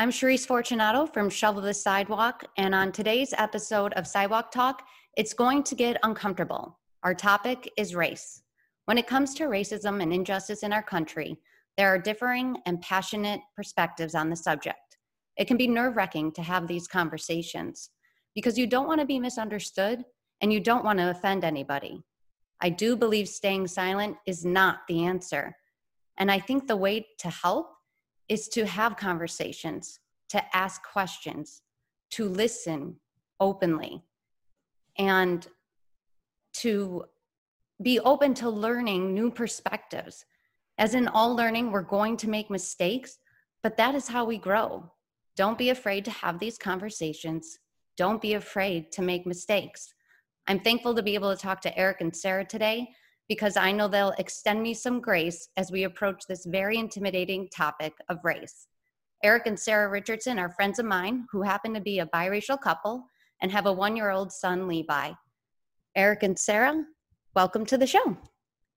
[0.00, 4.86] I'm Cherise Fortunato from Shovel the Sidewalk, and on today's episode of Sidewalk Talk,
[5.16, 6.78] it's going to get uncomfortable.
[7.02, 8.44] Our topic is race.
[8.84, 11.36] When it comes to racism and injustice in our country,
[11.76, 14.98] there are differing and passionate perspectives on the subject.
[15.36, 17.90] It can be nerve wracking to have these conversations
[18.36, 20.04] because you don't want to be misunderstood
[20.40, 22.04] and you don't want to offend anybody.
[22.60, 25.56] I do believe staying silent is not the answer.
[26.18, 27.72] And I think the way to help
[28.28, 30.00] is to have conversations,
[30.30, 31.62] to ask questions,
[32.10, 32.96] to listen
[33.40, 34.02] openly,
[34.98, 35.46] and
[36.52, 37.04] to
[37.82, 40.24] be open to learning new perspectives.
[40.78, 43.18] As in all learning, we're going to make mistakes,
[43.62, 44.90] but that is how we grow.
[45.36, 47.58] Don't be afraid to have these conversations.
[47.96, 49.94] Don't be afraid to make mistakes.
[50.48, 52.88] I'm thankful to be able to talk to Eric and Sarah today
[53.28, 57.92] because I know they'll extend me some grace as we approach this very intimidating topic
[58.08, 58.66] of race.
[59.22, 63.04] Eric and Sarah Richardson are friends of mine who happen to be a biracial couple
[63.42, 65.12] and have a one year old son, Levi.
[65.96, 66.84] Eric and Sarah,
[67.34, 68.16] welcome to the show.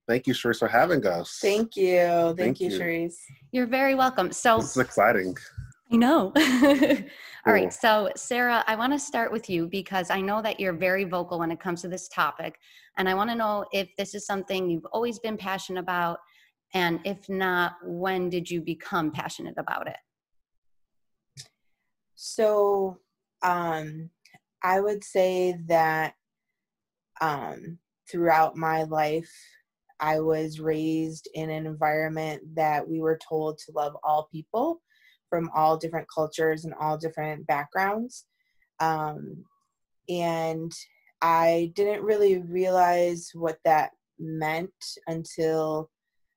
[0.07, 1.37] Thank you, Cherise, for having us.
[1.41, 1.97] Thank you.
[1.97, 2.79] Thank, Thank you, you.
[2.79, 3.15] Cherise.
[3.51, 4.31] You're very welcome.
[4.31, 5.37] So, This is exciting.
[5.91, 6.31] I know.
[7.45, 7.73] All right.
[7.73, 11.39] So, Sarah, I want to start with you because I know that you're very vocal
[11.39, 12.57] when it comes to this topic.
[12.97, 16.19] And I want to know if this is something you've always been passionate about.
[16.73, 19.97] And if not, when did you become passionate about it?
[22.15, 22.99] So,
[23.41, 24.09] um,
[24.63, 26.13] I would say that
[27.19, 29.31] um, throughout my life,
[29.99, 34.81] I was raised in an environment that we were told to love all people
[35.31, 38.25] from all different cultures and all different backgrounds.
[38.79, 39.45] Um,
[40.09, 40.71] and
[41.21, 44.73] I didn't really realize what that meant
[45.07, 45.89] until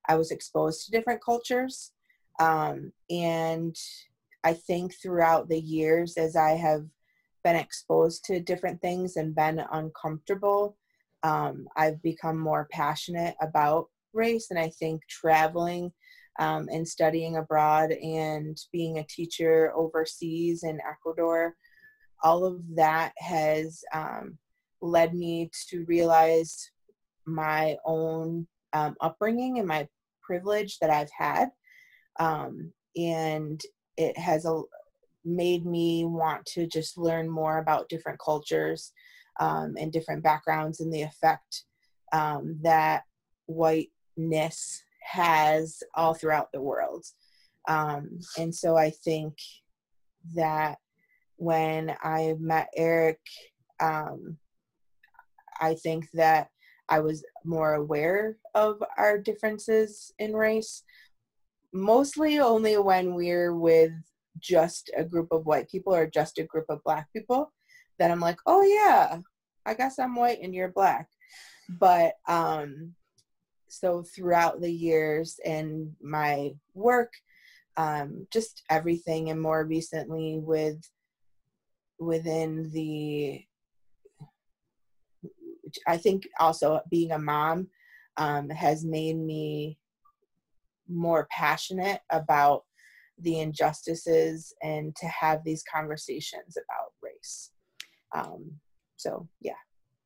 [0.09, 1.93] I was exposed to different cultures.
[2.39, 3.77] Um, and
[4.45, 6.87] I think throughout the years, as I have
[7.43, 10.77] been exposed to different things and been uncomfortable,
[11.25, 14.49] um, I've become more passionate about race.
[14.51, 15.93] And I think traveling
[16.39, 21.55] um, and studying abroad and being a teacher overseas in Ecuador,
[22.23, 24.39] all of that has um,
[24.81, 26.71] led me to realize
[27.27, 29.87] my own um, upbringing and my
[30.23, 31.51] privilege that I've had.
[32.19, 33.61] Um, and
[33.97, 34.63] it has a,
[35.25, 38.93] made me want to just learn more about different cultures
[39.41, 41.65] um, and different backgrounds and the effect
[42.13, 43.03] um, that
[43.47, 47.05] whiteness has all throughout the world.
[47.69, 49.35] Um, and so I think
[50.35, 50.79] that
[51.37, 53.21] when I met Eric,
[53.81, 54.39] um,
[55.61, 56.49] I think that
[56.89, 60.83] I was more aware of our differences in race,
[61.73, 63.93] mostly only when we're with
[64.39, 67.53] just a group of white people or just a group of black people.
[67.99, 69.19] Then I'm like, oh yeah,
[69.65, 71.09] I guess I'm white and you're black.
[71.69, 72.95] But um,
[73.81, 77.13] so throughout the years and my work,
[77.77, 80.81] um, just everything, and more recently with
[81.99, 83.45] within the
[85.87, 87.69] I think also being a mom
[88.17, 89.79] um, has made me
[90.89, 92.63] more passionate about
[93.19, 97.51] the injustices and to have these conversations about race.
[98.15, 98.53] Um,
[98.97, 99.53] so, yeah.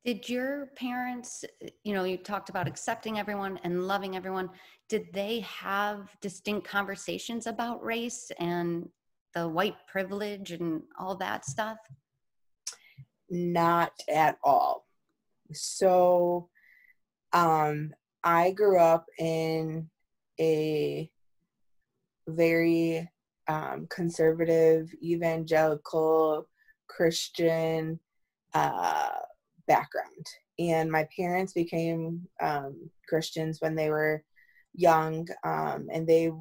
[0.04, 1.44] Did your parents,
[1.84, 4.50] you know, you talked about accepting everyone and loving everyone.
[4.88, 8.88] Did they have distinct conversations about race and
[9.34, 11.78] the white privilege and all that stuff?
[13.28, 14.86] Not at all.
[15.52, 16.48] So,
[17.32, 17.92] um,
[18.24, 19.88] I grew up in
[20.40, 21.10] a
[22.26, 23.08] very
[23.48, 26.48] um, conservative, evangelical,
[26.88, 28.00] Christian
[28.54, 29.10] uh,
[29.68, 30.26] background.
[30.58, 34.24] And my parents became um, Christians when they were
[34.74, 36.32] young, um, and they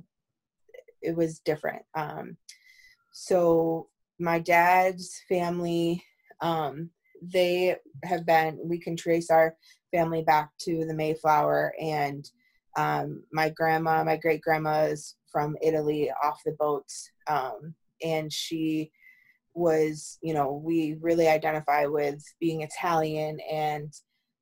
[1.01, 1.83] it was different.
[1.95, 2.37] Um,
[3.13, 3.87] so
[4.19, 6.03] my dad's family,
[6.41, 6.89] um,
[7.21, 8.59] they have been.
[8.63, 9.55] We can trace our
[9.91, 12.27] family back to the Mayflower, and
[12.75, 18.91] um, my grandma, my great grandma, is from Italy off the boats, um, and she
[19.57, 23.91] was, you know, we really identify with being Italian and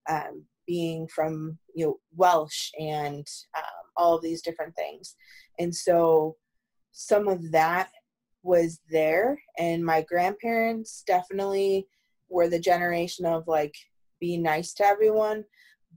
[0.09, 3.25] um, being from, you know, Welsh and
[3.57, 5.15] um, all of these different things.
[5.57, 6.35] And so
[6.91, 7.89] some of that
[8.43, 9.41] was there.
[9.57, 11.87] And my grandparents definitely
[12.29, 13.73] were the generation of like,
[14.19, 15.45] be nice to everyone,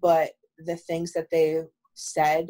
[0.00, 1.62] but the things that they
[1.94, 2.48] said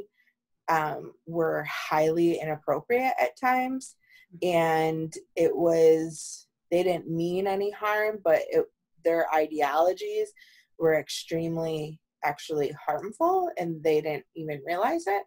[0.68, 3.96] um, were highly inappropriate at times.
[4.42, 8.64] and it was they didn't mean any harm but it,
[9.04, 10.32] their ideologies
[10.78, 15.22] were extremely actually harmful and they didn't even realize it.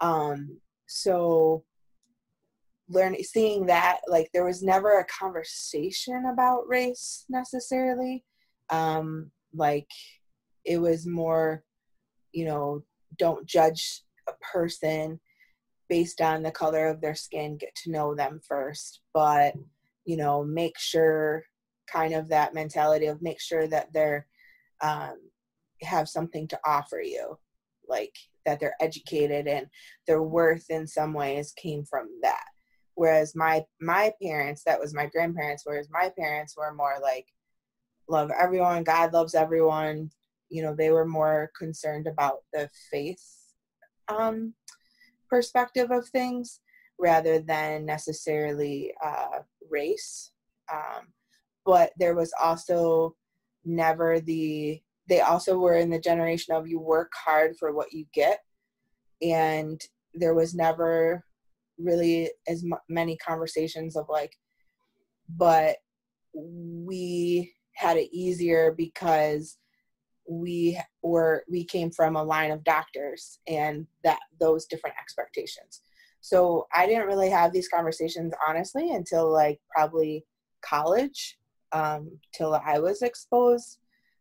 [0.00, 1.64] Um so
[2.88, 8.24] learning seeing that like there was never a conversation about race necessarily.
[8.70, 9.88] Um like
[10.64, 11.64] it was more
[12.32, 12.82] you know
[13.16, 15.18] don't judge a person
[15.88, 19.00] based on the color of their skin get to know them first.
[19.14, 19.54] But
[20.08, 21.44] you know make sure
[21.86, 24.26] kind of that mentality of make sure that they're
[24.80, 25.18] um,
[25.82, 27.38] have something to offer you
[27.86, 28.14] like
[28.46, 29.66] that they're educated and
[30.06, 32.46] their worth in some ways came from that.
[32.94, 37.26] Whereas my my parents that was my grandparents whereas my parents were more like
[38.08, 40.10] love everyone god loves everyone.
[40.48, 43.22] You know they were more concerned about the faith
[44.08, 44.54] um,
[45.28, 46.60] perspective of things
[46.98, 49.40] rather than necessarily uh,
[49.70, 50.32] race.
[50.72, 51.08] Um,
[51.64, 53.14] but there was also
[53.64, 58.04] never the they also were in the generation of you work hard for what you
[58.12, 58.40] get.
[59.22, 59.80] And
[60.14, 61.24] there was never
[61.78, 64.32] really as m- many conversations of like
[65.36, 65.76] but
[66.34, 69.58] we had it easier because
[70.28, 75.82] we were we came from a line of doctors and that those different expectations
[76.20, 80.24] so i didn't really have these conversations honestly until like probably
[80.62, 81.38] college
[81.72, 83.78] um, till i was exposed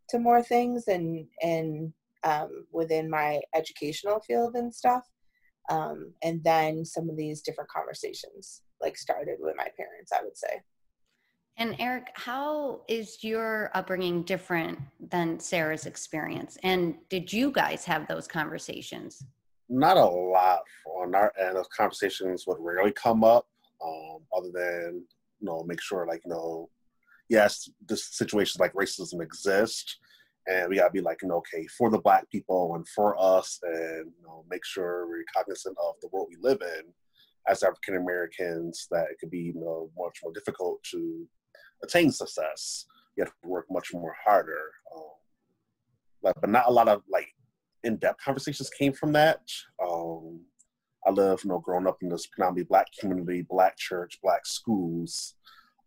[0.10, 5.04] to more things and and um, within my educational field and stuff
[5.70, 10.38] um, and then some of these different conversations like started with my parents i would
[10.38, 10.62] say
[11.60, 14.78] and Eric, how is your upbringing different
[15.10, 16.58] than Sarah's experience?
[16.62, 19.24] And did you guys have those conversations?
[19.70, 21.56] Not a lot on our end.
[21.56, 23.48] Those conversations would rarely come up,
[23.84, 25.04] um, other than
[25.40, 26.70] you know, make sure like you know,
[27.30, 29.98] yes, this situations like racism exist,
[30.48, 33.60] and we gotta be like, you know, okay, for the black people and for us,
[33.64, 36.84] and you know, make sure we're cognizant of the world we live in
[37.48, 38.88] as African Americans.
[38.90, 41.28] That it could be you know much more difficult to
[41.84, 42.86] attain success.
[43.16, 44.72] You have to work much more harder.
[44.96, 45.04] Um,
[46.22, 47.27] but, but not a lot of like
[47.88, 49.42] in-depth conversations came from that.
[49.82, 50.42] Um,
[51.08, 55.36] I love, you know, growing up in this predominantly black community, black church, black schools.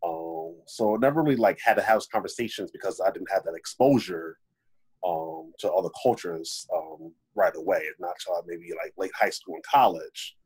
[0.02, 4.38] Um, so never really like had to have conversations because I didn't have that exposure
[5.06, 7.82] um, to other cultures um, right away.
[7.98, 10.36] Not until maybe like late high school and college,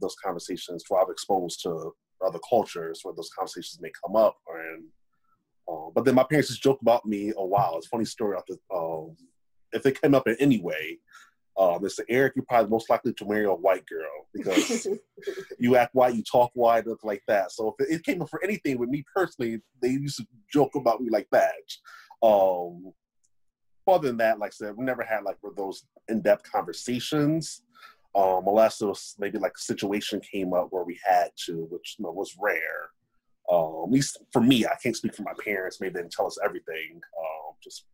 [0.00, 1.92] those conversations where I'm exposed to
[2.26, 4.36] other cultures where those conversations may come up.
[4.48, 4.84] And
[5.68, 7.76] um, but then my parents just joke about me a while.
[7.76, 8.36] It's a funny story.
[8.36, 9.16] After, um,
[9.74, 10.98] if they came up in any way,
[11.56, 14.88] um, they say, Eric, you're probably most likely to marry a white girl because
[15.58, 17.52] you act white, you talk white, look like that.
[17.52, 21.00] So if it came up for anything with me personally, they used to joke about
[21.00, 21.52] me like that.
[22.22, 22.92] Um,
[23.86, 27.62] other than that, like I said, we never had like those in-depth conversations
[28.14, 31.96] um, unless it was maybe like a situation came up where we had to, which
[31.98, 32.90] you know, was rare.
[33.50, 35.80] Um, at least for me, I can't speak for my parents.
[35.80, 37.00] Maybe they didn't tell us everything.
[37.18, 37.84] Um, just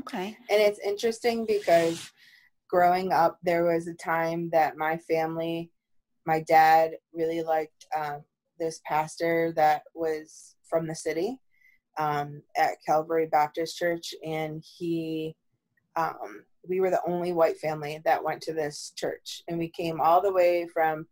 [0.00, 0.36] okay.
[0.50, 2.10] And it's interesting because
[2.68, 5.70] growing up, there was a time that my family,
[6.26, 8.22] my dad really liked um,
[8.58, 11.38] this pastor that was from the city
[11.98, 15.36] um, at Calvary Baptist Church, and he
[15.96, 19.42] um, we were the only white family that went to this church.
[19.48, 21.06] And we came all the way from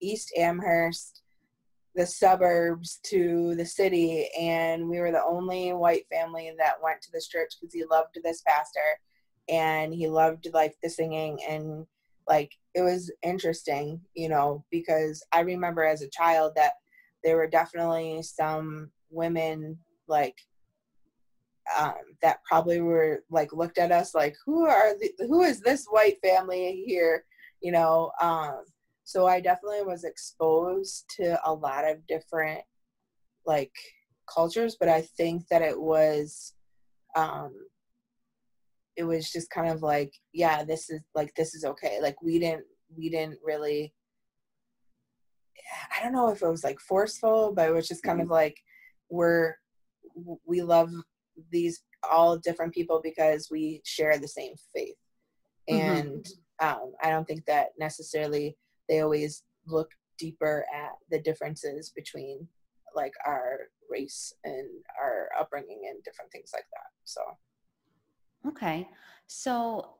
[0.00, 1.22] East Amherst,
[1.96, 4.28] the suburbs, to the city.
[4.38, 8.18] And we were the only white family that went to this church because he loved
[8.22, 9.00] this pastor
[9.48, 11.38] and he loved like the singing.
[11.48, 11.86] And
[12.28, 16.72] like it was interesting, you know, because I remember as a child that
[17.24, 20.36] there were definitely some women like
[21.78, 25.86] um, that probably were like looked at us like who are the, who is this
[25.86, 27.24] white family here
[27.60, 28.62] you know um,
[29.06, 32.60] so i definitely was exposed to a lot of different
[33.46, 33.72] like
[34.32, 36.54] cultures but i think that it was
[37.16, 37.52] um
[38.96, 42.38] it was just kind of like yeah this is like this is okay like we
[42.38, 42.64] didn't
[42.96, 43.94] we didn't really
[45.96, 48.56] i don't know if it was like forceful but it was just kind of like
[49.08, 49.54] we're
[50.44, 50.90] we love
[51.52, 54.96] these all different people because we share the same faith
[55.70, 55.80] mm-hmm.
[55.80, 56.24] and
[56.60, 56.66] mm-hmm.
[56.66, 58.56] um, i don't think that necessarily
[58.88, 62.46] they always look deeper at the differences between
[62.94, 63.58] like our
[63.90, 64.66] race and
[65.00, 67.20] our upbringing and different things like that so
[68.48, 68.88] okay
[69.26, 69.90] so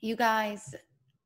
[0.00, 0.74] you guys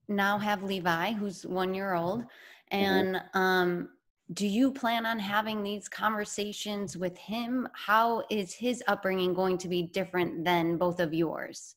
[0.09, 2.25] now have levi who's one year old
[2.71, 3.39] And mm-hmm.
[3.39, 3.89] um,
[4.35, 7.69] do you plan on having these conversations with him?
[7.73, 11.77] How is his upbringing going to be different than both of yours?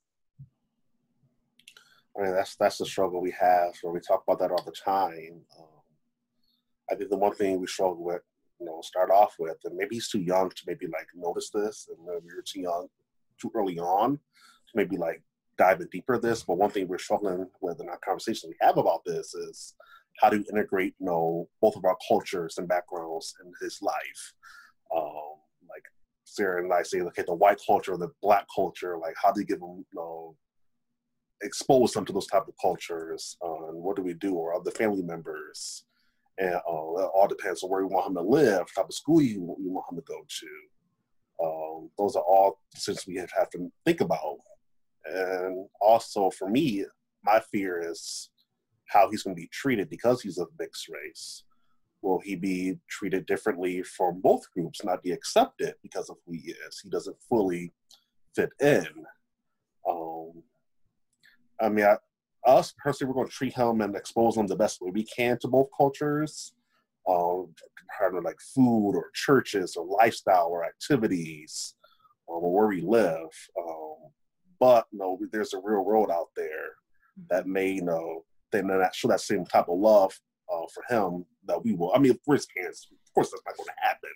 [2.18, 3.74] I mean, that's that's the struggle we have.
[3.82, 5.42] Where we talk about that all the time.
[5.58, 5.66] Um,
[6.92, 8.22] I think the one thing we struggle with,
[8.60, 11.88] you know, start off with, and maybe he's too young to maybe like notice this,
[11.90, 12.88] and maybe you're too young,
[13.40, 15.22] too early on to maybe like
[15.58, 16.44] dive in deeper this.
[16.44, 19.74] But one thing we're struggling with in our conversation we have about this is
[20.20, 24.34] how to integrate, you know, both of our cultures and backgrounds in his life.
[24.96, 25.40] Um,
[25.70, 25.84] like
[26.26, 29.46] Sarah and I say, okay, the white culture, the black culture, like how do you
[29.46, 30.36] give them, you know,
[31.42, 33.38] expose them to those type of cultures?
[33.44, 35.86] Uh, and what do we do, or other family members?
[36.38, 39.56] And uh, all depends on where we want him to live, type of school you,
[39.60, 41.44] you want him to go to.
[41.44, 44.38] Um, those are all decisions we have to think about.
[45.06, 46.86] And also for me,
[47.24, 48.30] my fear is
[48.88, 51.44] how he's going to be treated because he's of mixed race.
[52.02, 56.52] Will he be treated differently from both groups, not be accepted because of who he
[56.68, 56.80] is?
[56.82, 57.72] He doesn't fully
[58.36, 58.88] fit in.
[59.88, 60.44] Um,
[61.62, 61.98] I mean, I,
[62.46, 65.38] us personally, we're going to treat him and expose him the best way we can
[65.40, 66.54] to both cultures,
[67.08, 67.54] um,
[68.24, 71.76] like food or churches or lifestyle or activities
[72.30, 73.30] um, or where we live.
[73.60, 73.96] Um,
[74.60, 76.76] but you know, there's a real world out there
[77.30, 80.18] that may you know then that show that same type of love
[80.52, 81.92] uh, for him that we will.
[81.96, 84.10] I mean, of course, of course, that's not going to happen.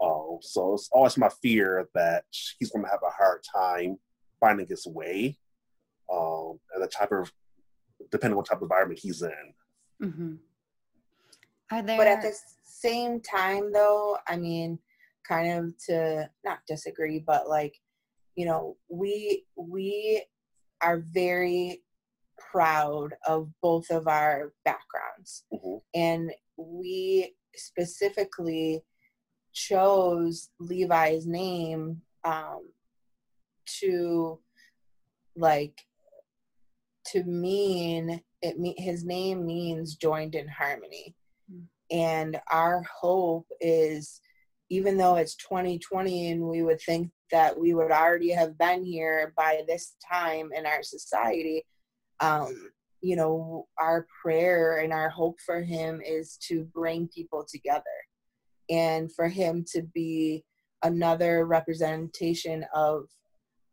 [0.00, 2.24] Uh, so it's always my fear that
[2.58, 3.98] he's going to have a hard time
[4.40, 5.36] finding his way,
[6.12, 7.32] um, and the type of
[8.10, 9.54] depending on what type of environment he's in.
[10.02, 10.34] Mm-hmm.
[11.70, 11.98] Are there?
[11.98, 12.34] But at the
[12.64, 14.78] same time, though, I mean,
[15.26, 17.74] kind of to not disagree, but like,
[18.36, 20.24] you know, we we
[20.80, 21.82] are very
[22.38, 25.44] proud of both of our backgrounds.
[25.52, 25.76] Mm-hmm.
[25.94, 28.82] And we specifically
[29.52, 32.70] chose Levi's name um,
[33.80, 34.38] to
[35.36, 35.80] like
[37.12, 41.14] to mean it me his name means joined in harmony
[41.52, 41.64] mm-hmm.
[41.90, 44.20] and our hope is
[44.70, 49.32] even though it's 2020 and we would think that we would already have been here
[49.36, 51.64] by this time in our society
[52.20, 57.84] um, you know, our prayer and our hope for him is to bring people together
[58.70, 60.44] and for him to be
[60.82, 63.04] another representation of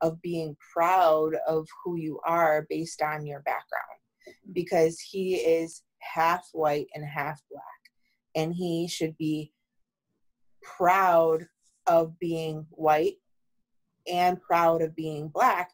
[0.06, 4.52] of being proud of who you are based on your background mm-hmm.
[4.54, 7.64] because he is half white and half black
[8.36, 9.52] and he should be
[10.62, 11.48] proud
[11.88, 13.16] of being white
[14.12, 15.72] and proud of being black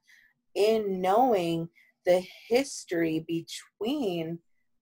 [0.56, 1.68] in knowing
[2.06, 4.40] the history between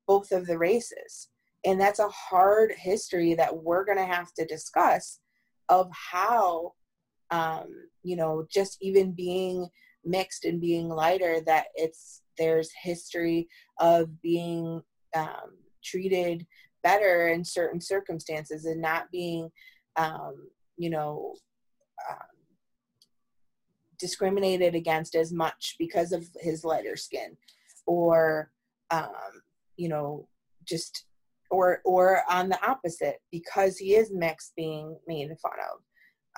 [0.07, 1.29] both of the races.
[1.65, 5.19] And that's a hard history that we're going to have to discuss
[5.67, 6.73] of how,
[7.31, 7.67] um,
[8.03, 9.67] you know, just even being
[10.05, 13.47] mixed and being lighter, that it's there's history
[13.79, 14.81] of being
[15.15, 16.45] um, treated
[16.83, 19.49] better in certain circumstances and not being,
[19.97, 21.33] um, you know,
[22.09, 22.17] um,
[23.99, 27.35] discriminated against as much because of his lighter skin
[27.85, 28.49] or
[28.91, 29.09] um,
[29.77, 30.27] you know
[30.65, 31.05] just
[31.51, 35.81] or or on the opposite because he is mixed being made fun of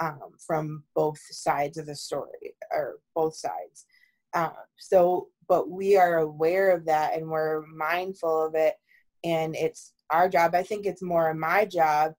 [0.01, 3.85] um, from both sides of the story or both sides.
[4.33, 8.75] Um, so but we are aware of that and we're mindful of it.
[9.23, 12.11] And it's our job i think it's more my job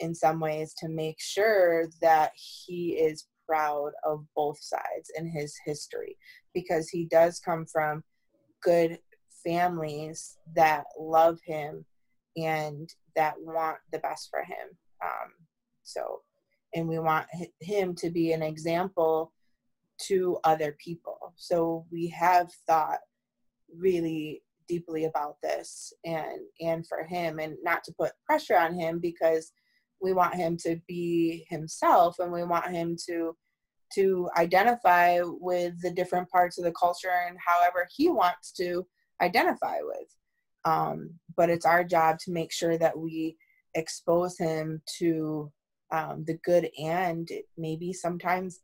[0.00, 5.54] in some ways to make sure that he is proud of both sides in his
[5.64, 6.16] history.
[6.54, 8.02] Because he does come from
[8.62, 8.98] good
[9.44, 11.84] families that love him
[12.36, 14.76] and that want the best for him.
[15.02, 15.32] Um,
[15.82, 16.22] so,
[16.76, 17.26] and we want
[17.60, 19.32] him to be an example
[20.02, 21.32] to other people.
[21.36, 22.98] So we have thought
[23.74, 28.98] really deeply about this and and for him and not to put pressure on him
[28.98, 29.52] because
[30.02, 33.36] we want him to be himself and we want him to
[33.94, 38.84] to identify with the different parts of the culture and however he wants to
[39.22, 40.08] identify with
[40.64, 43.36] um, but it's our job to make sure that we
[43.76, 45.50] expose him to
[45.90, 48.60] um, the good and maybe sometimes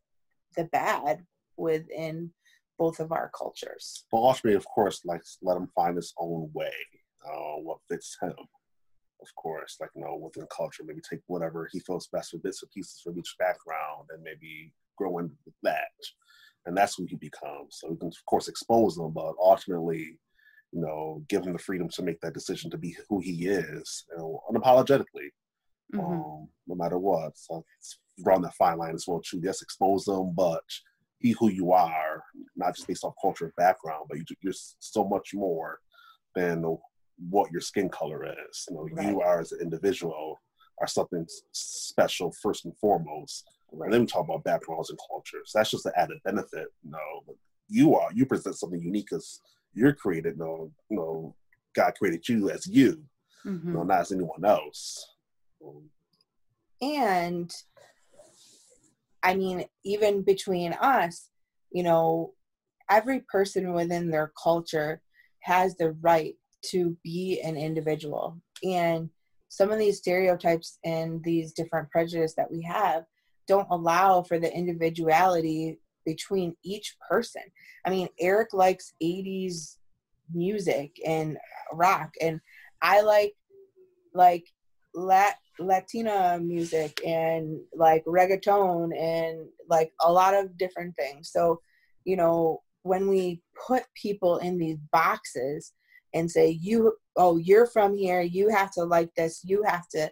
[0.57, 1.25] the bad
[1.57, 2.31] within
[2.79, 4.05] both of our cultures.
[4.11, 6.73] But ultimately, of course, like let him find his own way,
[7.25, 8.35] uh, what fits him
[9.23, 12.62] of course, like you know, within culture, maybe take whatever he feels best with bits
[12.62, 15.93] and pieces from each background and maybe grow into that.
[16.67, 17.79] And that's who he becomes.
[17.79, 20.19] So we can of course expose them, but ultimately
[20.73, 24.07] you know, give him the freedom to make that decision to be who he is,
[24.11, 25.29] you know, unapologetically,
[25.94, 26.00] mm-hmm.
[26.00, 27.37] um, no matter what.
[27.37, 29.40] So it's drawing that fine line as well too.
[29.42, 30.64] Yes, expose them, but
[31.20, 32.22] be who you are,
[32.56, 35.78] not just based off culture and background, but you, are so much more
[36.34, 36.64] than
[37.30, 38.66] what your skin color is.
[38.68, 39.08] You know, right.
[39.08, 40.40] you are as an individual
[40.80, 43.49] are something special first and foremost.
[43.72, 43.87] Right.
[43.87, 45.52] And then we talk about backgrounds and cultures.
[45.54, 46.66] That's just an added benefit.
[46.82, 47.34] You know,
[47.68, 49.40] you are you present something unique because
[49.72, 50.34] you're created.
[50.37, 51.34] You know, you know,
[51.75, 53.02] God created you as you,
[53.46, 53.76] mm-hmm.
[53.76, 55.06] you not as anyone else.
[56.81, 57.52] And
[59.23, 61.28] I mean, even between us,
[61.71, 62.35] you know,
[62.90, 65.00] every person within their culture
[65.40, 66.35] has the right
[66.71, 68.40] to be an individual.
[68.64, 69.11] And
[69.49, 73.04] some of these stereotypes and these different prejudices that we have
[73.47, 77.42] don't allow for the individuality between each person.
[77.85, 79.76] I mean, Eric likes 80s
[80.33, 81.37] music and
[81.73, 82.40] rock and
[82.81, 83.35] I like
[84.14, 84.45] like
[84.95, 91.30] Lat Latina music and like reggaeton and like a lot of different things.
[91.30, 91.61] So,
[92.04, 95.73] you know, when we put people in these boxes
[96.14, 100.11] and say, you, oh, you're from here, you have to like this, you have to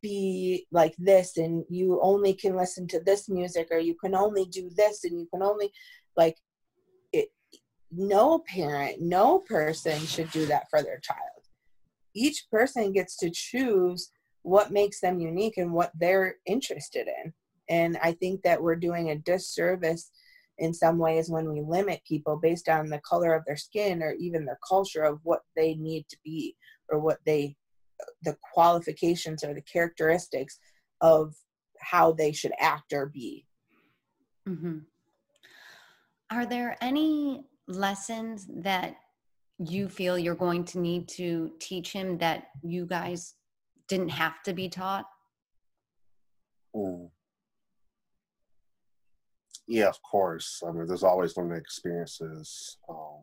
[0.00, 4.44] be like this, and you only can listen to this music, or you can only
[4.46, 5.72] do this, and you can only,
[6.16, 6.36] like,
[7.12, 7.28] it,
[7.90, 11.18] no parent, no person should do that for their child.
[12.14, 14.10] Each person gets to choose
[14.48, 17.32] what makes them unique and what they're interested in.
[17.68, 20.10] And I think that we're doing a disservice
[20.56, 24.14] in some ways when we limit people based on the color of their skin or
[24.14, 26.56] even their culture of what they need to be
[26.90, 27.56] or what they
[28.22, 30.58] the qualifications or the characteristics
[31.00, 31.34] of
[31.80, 33.44] how they should act or be
[34.48, 34.78] mm-hmm.
[36.30, 38.96] are there any lessons that
[39.58, 43.34] you feel you're going to need to teach him that you guys
[43.88, 45.06] didn't have to be taught
[46.74, 47.08] mm
[49.68, 50.62] yeah, of course.
[50.66, 52.78] I mean, there's always learning experiences.
[52.88, 53.20] Um,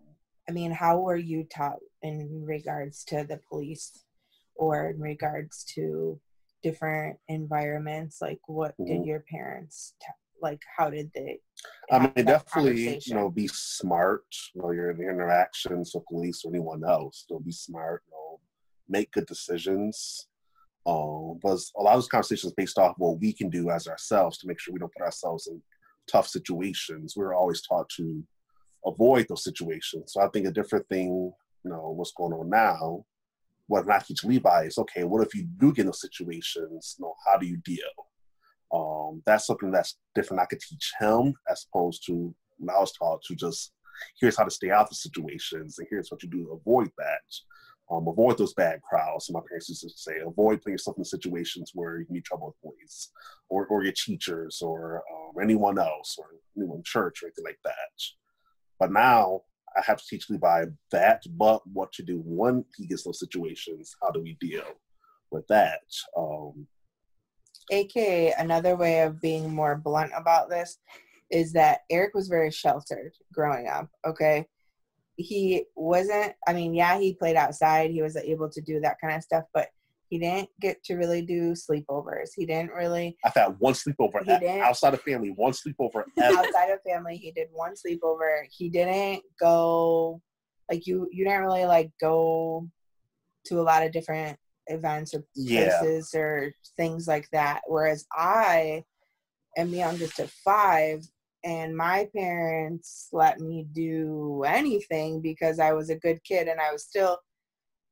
[0.48, 4.06] I mean, how were you taught in regards to the police
[4.56, 6.20] or in regards to
[6.62, 8.22] different environments?
[8.22, 8.86] Like, what mm-hmm.
[8.86, 10.08] did your parents, t-
[10.40, 11.40] like, how did they?
[11.92, 14.26] I mean, definitely, you know, be smart.
[14.54, 17.26] While You know, your interactions with police or anyone else.
[17.28, 18.04] Don't be smart.
[18.08, 18.40] You know,
[18.88, 20.28] make good decisions.
[20.88, 24.48] Um, a lot of those conversations based off what we can do as ourselves to
[24.48, 25.62] make sure we don't put ourselves in
[26.08, 27.16] tough situations.
[27.16, 28.24] We were always taught to
[28.86, 30.14] avoid those situations.
[30.14, 33.04] So I think a different thing, you know, what's going on now,
[33.68, 36.96] what I teach Levi is okay, what if you do get in those situations?
[37.00, 37.80] You know, how do you deal?
[38.72, 40.42] Um, that's something that's different.
[40.42, 43.72] I could teach him as opposed to when I was taught to just
[44.20, 47.22] here's how to stay out of situations and here's what you do to avoid that.
[47.92, 49.30] Um, avoid those bad crowds.
[49.30, 52.74] My parents used to say, avoid putting yourself in situations where you need trouble with
[52.74, 53.12] police
[53.48, 56.26] or, or your teachers or um, anyone else or
[56.58, 57.74] anyone in church or anything like that.
[58.80, 59.42] But now
[59.78, 63.96] I have to teach Levi that, but what to do when he gets those situations.
[64.02, 64.66] How do we deal
[65.32, 65.82] with that?
[66.18, 66.68] Um,
[67.72, 70.78] AKA, another way of being more blunt about this
[71.32, 74.48] is that Eric was very sheltered growing up, okay?
[75.18, 77.92] He wasn't i mean yeah he played outside.
[77.92, 79.68] He was able to do that kind of stuff but
[80.10, 82.30] he didn't get to really do sleepovers.
[82.36, 84.28] He didn't really i've had one sleepover
[84.62, 88.44] outside of family one sleepover outside of family he did one sleepover.
[88.50, 90.22] He didn't go
[90.70, 92.68] like you you didn't really like go
[93.46, 96.20] to a lot of different events or places yeah.
[96.20, 97.62] or things like that.
[97.68, 98.84] Whereas i
[99.58, 101.02] am the youngest of five
[101.46, 106.72] and my parents let me do anything because I was a good kid and I
[106.74, 107.20] was still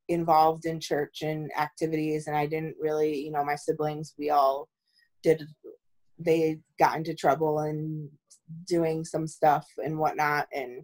[0.09, 4.67] involved in church and activities and I didn't really, you know, my siblings we all
[5.21, 5.43] did
[6.19, 8.09] they got into trouble and
[8.67, 10.83] doing some stuff and whatnot and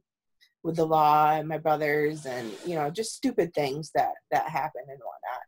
[0.64, 4.88] with the law and my brothers and you know just stupid things that that happened
[4.90, 5.44] and whatnot.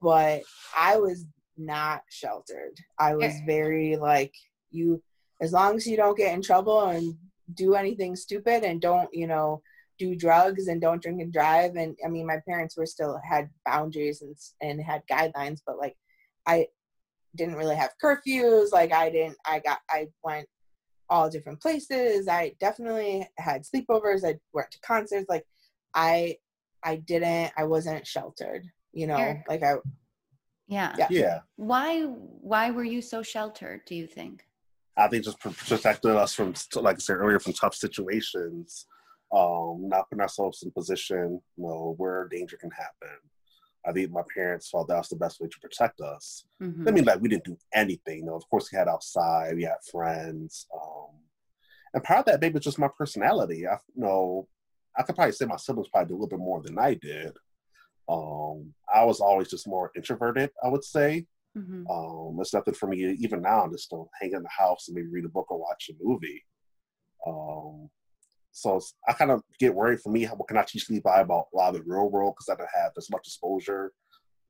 [0.00, 0.42] But
[0.76, 1.24] i was
[1.58, 2.76] not sheltered.
[2.98, 4.32] I was very like
[4.70, 5.02] you
[5.40, 7.14] as long as you don't get in trouble and
[7.54, 9.62] do anything stupid and don't you know
[9.98, 11.76] do drugs and don't drink and drive.
[11.76, 15.96] And i mean my parents were still had boundaries and and had guidelines but like
[16.46, 16.66] i
[17.34, 18.72] didn't really have curfews.
[18.72, 20.48] Like i didn't i got i went
[21.08, 22.26] all different places.
[22.26, 24.24] I definitely had sleepovers.
[24.24, 25.26] I went to concerts.
[25.28, 25.44] Like
[25.94, 26.36] i
[26.84, 29.36] i didn't i wasn't sheltered you know?
[29.48, 29.74] Like i
[30.68, 30.94] yeah.
[30.98, 31.06] Yeah.
[31.10, 31.38] Yeah.
[31.56, 34.45] Why why were you so sheltered do you think
[34.96, 38.86] I think just protected us from, like I said earlier, from tough situations.
[39.34, 43.16] um, not putting ourselves in a position you know, where danger can happen.
[43.84, 46.44] I think my parents felt that was the best way to protect us.
[46.62, 46.88] Mm-hmm.
[46.88, 48.18] I mean, like we didn't do anything.
[48.20, 51.14] You know, of course, we had outside, we had friends, um,
[51.94, 53.66] and part of that maybe was just my personality.
[53.66, 54.48] I you know
[54.96, 57.32] I could probably say my siblings probably did a little bit more than I did.
[58.08, 61.26] Um, I was always just more introverted, I would say.
[61.56, 61.90] Mm-hmm.
[61.90, 65.08] Um, it's nothing for me even now just to hang in the house and maybe
[65.08, 66.44] read a book or watch a movie.
[67.26, 67.88] Um,
[68.52, 70.24] so I kind of get worried for me.
[70.26, 72.82] What can I teach Levi about a lot of the real world because I don't
[72.82, 73.92] have as much exposure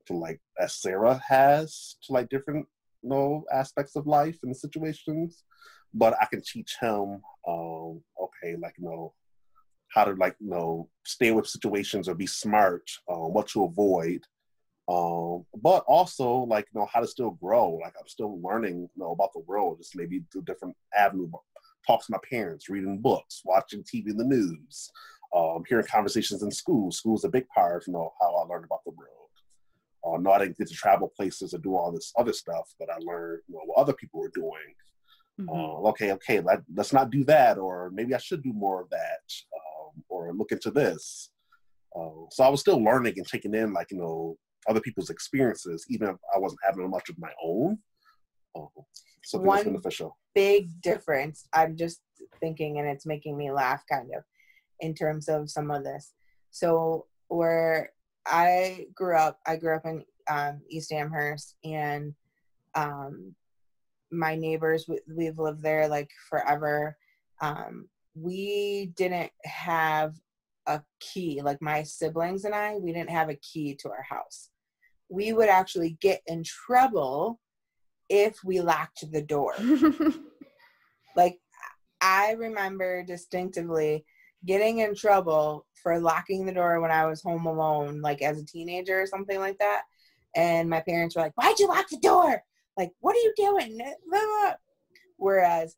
[0.07, 2.65] to like as Sarah has to like different
[3.03, 5.43] you know aspects of life and situations.
[5.93, 9.13] But I can teach him, um, okay, like you know,
[9.93, 14.21] how to like you know stay with situations or be smart, um, what to avoid,
[14.89, 17.71] um, but also like you know how to still grow.
[17.71, 21.29] Like I'm still learning you know about the world, just maybe through different avenues.
[21.85, 24.91] Talks to my parents, reading books, watching TV, and the news,
[25.35, 26.91] um, hearing conversations in school.
[26.91, 29.11] School's a big part of you know how I learned about the world.
[30.05, 32.89] Uh, no, I didn't get to travel places or do all this other stuff, but
[32.89, 34.73] I learned you know, what other people were doing.
[35.39, 35.49] Mm-hmm.
[35.49, 38.89] Uh, okay, okay, let, us not do that, or maybe I should do more of
[38.89, 39.19] that,
[39.55, 41.29] um, or look into this.
[41.95, 44.37] Uh, so I was still learning and taking in, like you know,
[44.67, 47.77] other people's experiences, even if I wasn't having much of my own.
[48.55, 48.67] Um,
[49.23, 50.17] so One beneficial.
[50.35, 51.47] Big difference.
[51.53, 52.01] I'm just
[52.39, 54.23] thinking, and it's making me laugh, kind of,
[54.79, 56.13] in terms of some of this.
[56.51, 57.91] So where
[58.25, 62.13] I grew up, I grew up in um, East Amherst, and
[62.75, 63.35] um,
[64.11, 66.97] my neighbors, we've lived there like forever.
[67.41, 70.15] Um, we didn't have
[70.65, 74.49] a key, like my siblings and I, we didn't have a key to our house.
[75.09, 77.39] We would actually get in trouble
[78.09, 79.53] if we locked the door.
[81.15, 81.39] like,
[82.01, 84.05] I remember distinctively
[84.45, 88.45] getting in trouble for locking the door when I was home alone, like as a
[88.45, 89.83] teenager or something like that.
[90.35, 92.43] And my parents were like, Why'd you lock the door?
[92.77, 93.79] Like, what are you doing?
[95.17, 95.75] Whereas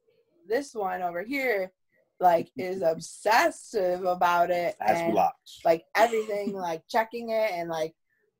[0.48, 1.72] this one over here,
[2.20, 4.76] like, is obsessive about it.
[4.82, 5.50] As and, locked.
[5.64, 7.94] Like everything, like checking it and like,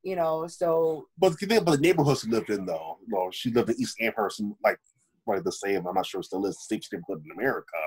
[0.04, 1.08] you know, so.
[1.18, 3.80] But the thing about the neighborhood she lived in, though, you know, she lived in
[3.80, 4.80] East Amherst, like,
[5.28, 5.86] like the same.
[5.86, 7.78] I'm not sure still is the sixth neighborhood in America.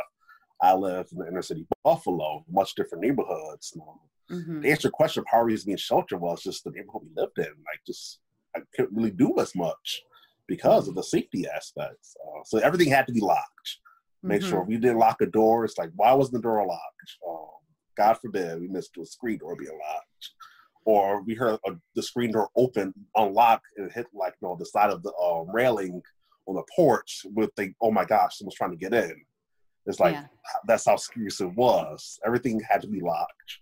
[0.60, 3.72] I live in the inner city Buffalo, much different neighborhoods.
[3.74, 4.00] You know.
[4.36, 4.62] mm-hmm.
[4.62, 7.38] To answer your question, part of reason being sheltered was just the neighborhood we lived
[7.38, 7.44] in.
[7.44, 8.20] Like, just
[8.54, 10.02] I couldn't really do as much
[10.46, 12.14] because of the safety aspects.
[12.24, 13.78] Uh, so everything had to be locked.
[14.22, 14.50] Make mm-hmm.
[14.50, 15.64] sure we didn't lock a door.
[15.64, 17.16] It's like, why wasn't the door locked?
[17.28, 17.48] Um,
[17.96, 20.30] God forbid we missed a screen door being locked.
[20.84, 24.66] Or we heard a, the screen door open, unlock, and hit like you know the
[24.66, 26.02] side of the um, railing
[26.46, 29.14] on the porch with the oh my gosh, someone's trying to get in.
[29.86, 30.26] It's like yeah.
[30.66, 32.18] that's how serious it was.
[32.26, 33.58] Everything had to be locked.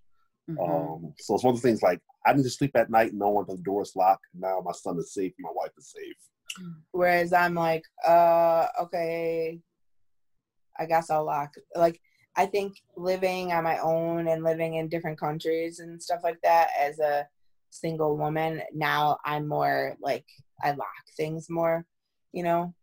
[0.51, 0.61] Mm-hmm.
[0.61, 3.47] Um, so it's one of the things like I need to sleep at night knowing
[3.47, 4.27] the door is locked.
[4.35, 6.17] Now my son is safe, my wife is safe.
[6.93, 9.61] Whereas I'm like, uh, okay,
[10.79, 11.55] I guess I'll lock.
[11.77, 12.01] Like,
[12.41, 16.71] I think living on my own and living in different countries and stuff like that
[16.81, 17.29] as a
[17.69, 20.25] single woman, now I'm more like,
[20.63, 21.85] I lock things more,
[22.33, 22.75] you know?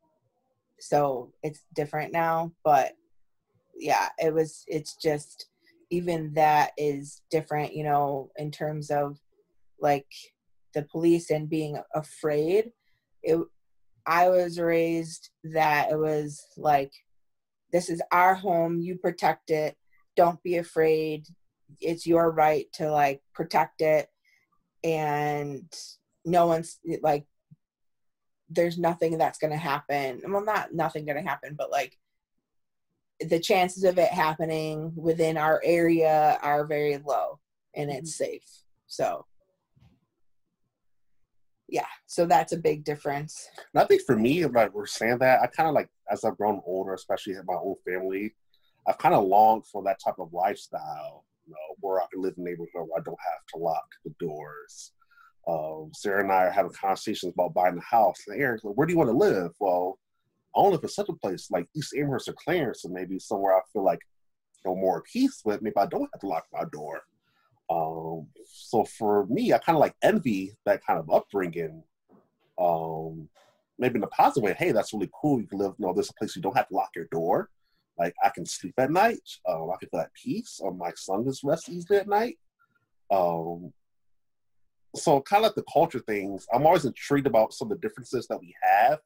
[0.79, 2.51] So it's different now.
[2.63, 2.93] But
[3.75, 5.47] yeah, it was, it's just,
[5.89, 9.17] even that is different, you know, in terms of
[9.79, 10.05] like
[10.75, 12.73] the police and being afraid.
[13.23, 13.39] It,
[14.05, 16.91] I was raised that it was like,
[17.77, 19.77] this is our home, you protect it,
[20.15, 21.27] don't be afraid.
[21.79, 24.09] It's your right to like protect it.
[24.83, 25.71] And
[26.25, 27.27] no one's like,
[28.49, 30.23] there's nothing that's going to happen.
[30.27, 31.95] Well, not nothing going to happen, but like
[33.19, 37.37] the chances of it happening within our area are very low
[37.75, 38.23] and it's mm-hmm.
[38.23, 38.63] safe.
[38.87, 39.27] So
[41.67, 43.47] yeah so that's a big difference.
[43.73, 46.37] And i think for me like we're saying that i kind of like as i've
[46.37, 48.33] grown older especially in my own family
[48.87, 52.33] i've kind of longed for that type of lifestyle you know where i can live
[52.37, 54.91] in a neighborhood where i don't have to lock the doors.
[55.47, 58.23] Um, sarah and i are having conversations about buying a house.
[58.27, 59.51] And eric where do you want to live?
[59.59, 59.99] Well
[60.55, 63.61] i want to such a place like east amherst or clarence and maybe somewhere i
[63.71, 63.99] feel like
[64.65, 67.01] no more peace with maybe i don't have to lock my door
[67.69, 71.83] um, so for me, I kind of like envy that kind of upbringing.
[72.57, 73.29] Um,
[73.77, 74.55] maybe in a positive way.
[74.57, 75.39] Hey, that's really cool.
[75.39, 77.49] You can live, you know, there's a place you don't have to lock your door.
[77.99, 79.21] Like I can sleep at night.
[79.47, 80.59] Um, I can feel at peace.
[80.65, 82.37] Um, my son can rest easily at night.
[83.11, 83.73] Um,
[84.95, 86.47] so kind of like the culture things.
[86.53, 88.99] I'm always intrigued about some of the differences that we have.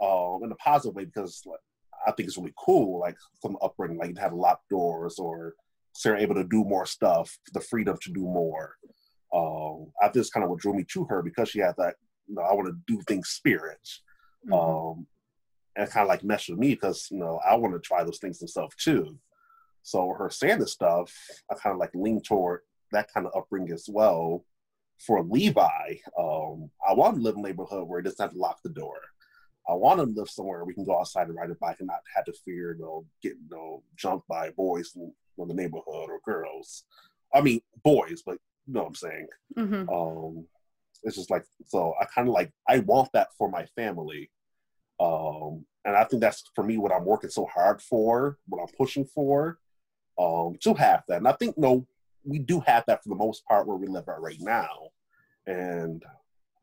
[0.00, 1.60] Um, in a positive way because like,
[2.04, 2.98] I think it's really cool.
[2.98, 5.54] Like some upbringing, like you have locked doors or
[5.92, 8.76] Sarah able to do more stuff, the freedom to do more.
[9.34, 11.94] Um, I think it's kind of what drew me to her because she had that,
[12.26, 13.80] you know, I want to do things spirit.
[14.46, 14.52] Mm-hmm.
[14.52, 15.06] Um,
[15.76, 18.18] and kind of like mesh with me because, you know, I want to try those
[18.18, 19.18] things myself too.
[19.82, 21.12] So her saying this stuff,
[21.50, 22.60] I kind of like lean toward
[22.92, 24.44] that kind of upbringing as well.
[24.98, 28.38] For Levi, um, I want to live in a neighborhood where it doesn't have to
[28.38, 28.96] lock the door.
[29.68, 32.00] I want to live somewhere we can go outside and ride a bike and not
[32.14, 34.92] have to fear, you know, getting you know, jumped by boys
[35.38, 36.84] in the neighborhood or girls.
[37.34, 39.26] I mean, boys, but you know what I'm saying.
[39.56, 39.88] Mm-hmm.
[39.88, 40.46] Um,
[41.02, 41.94] it's just like so.
[42.00, 44.30] I kind of like I want that for my family,
[45.00, 48.74] um, and I think that's for me what I'm working so hard for, what I'm
[48.76, 49.58] pushing for,
[50.18, 51.18] um, to have that.
[51.18, 51.86] And I think no,
[52.24, 54.90] we do have that for the most part where we live at right now,
[55.46, 56.04] and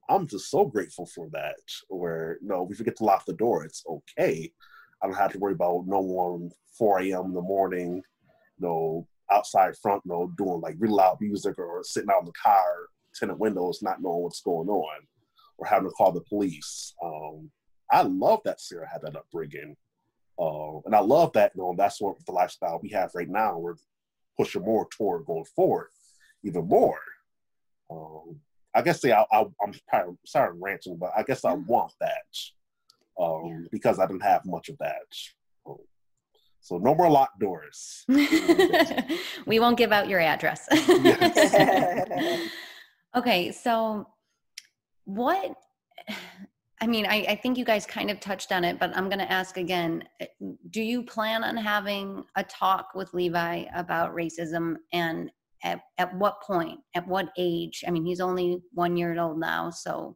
[0.07, 1.55] I'm just so grateful for that.
[1.89, 3.65] Where you no, know, we forget to lock the door.
[3.65, 4.51] It's okay.
[5.01, 7.25] I don't have to worry about no one 4 a.m.
[7.25, 8.01] in the morning,
[8.59, 12.25] you know, outside front, you know, doing like really loud music or sitting out in
[12.25, 15.01] the car, tenant windows, not knowing what's going on,
[15.57, 16.93] or having to call the police.
[17.03, 17.51] Um,
[17.91, 19.75] I love that Sarah had that upbringing.
[20.39, 23.57] Uh, and I love that, you know, that's what the lifestyle we have right now.
[23.57, 23.75] We're
[24.37, 25.89] pushing more toward going forward
[26.43, 26.99] even more.
[27.91, 28.39] Um,
[28.73, 29.53] I guess say I, am
[29.93, 32.23] of sorry I'm ranting, but I guess I want that
[33.19, 33.67] um, yeah.
[33.71, 35.01] because I didn't have much of that.
[36.61, 38.05] So no more locked doors.
[39.45, 40.67] we won't give out your address.
[43.15, 44.07] okay, so
[45.05, 45.55] what?
[46.81, 49.19] I mean, I, I, think you guys kind of touched on it, but I'm going
[49.19, 50.03] to ask again.
[50.69, 55.29] Do you plan on having a talk with Levi about racism and
[55.63, 57.83] at, at what point, at what age?
[57.85, 59.71] I mean, he's only one year old now.
[59.71, 60.15] So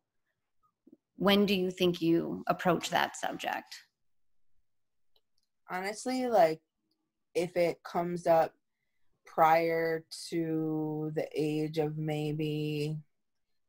[1.17, 3.75] when do you think you approach that subject?
[5.69, 6.61] Honestly, like
[7.35, 8.53] if it comes up
[9.25, 12.97] prior to the age of maybe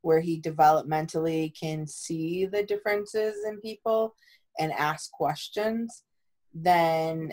[0.02, 4.14] where he developmentally can see the differences in people
[4.58, 6.02] and ask questions,
[6.52, 7.32] then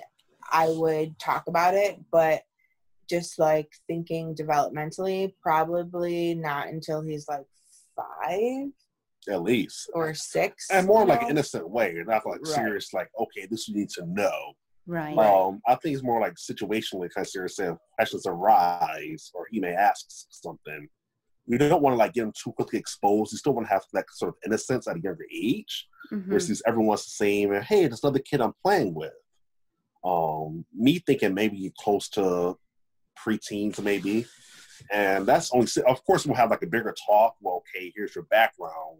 [0.51, 1.99] I would talk about it.
[2.11, 2.43] But
[3.09, 7.45] just like thinking developmentally, probably not until he's like
[7.95, 8.69] five
[9.29, 9.89] at least.
[9.93, 10.69] Or six?
[10.71, 12.47] And more like innocent way not like right.
[12.47, 14.53] serious like okay this you need to know.
[14.87, 15.17] Right.
[15.17, 19.59] Um i think it's more like situationally kind of serious saying questions arise or he
[19.59, 20.87] may ask something.
[21.47, 23.31] You don't want to like get him too quickly exposed.
[23.31, 26.31] You still want to have that sort of innocence at a younger age mm-hmm.
[26.31, 29.13] versus everyone's the same and hey there's another kid i'm playing with.
[30.03, 32.57] Um me thinking maybe close to
[33.19, 34.25] preteens maybe.
[34.91, 37.35] And that's only of course we'll have like a bigger talk.
[37.39, 38.97] Well okay here's your background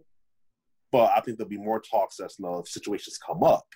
[0.92, 3.66] but I think there'll be more talks as you know, if situations come up.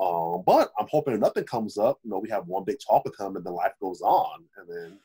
[0.00, 1.98] Um, but I'm hoping nothing comes up.
[2.04, 4.68] You know, we have one big talk with him, and then life goes on, and
[4.68, 4.98] then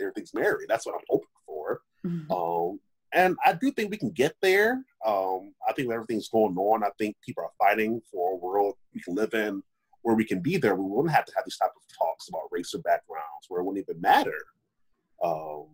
[0.00, 0.68] everything's married.
[0.68, 1.80] That's what I'm hoping for.
[2.06, 2.32] Mm-hmm.
[2.32, 2.80] Um,
[3.12, 4.84] and I do think we can get there.
[5.06, 6.82] Um, I think everything's going on.
[6.82, 9.62] I think people are fighting for a world we can live in
[10.02, 10.74] where we can be there.
[10.74, 13.64] We wouldn't have to have these type of talks about race or backgrounds where it
[13.64, 14.38] wouldn't even matter.
[15.22, 15.66] Um,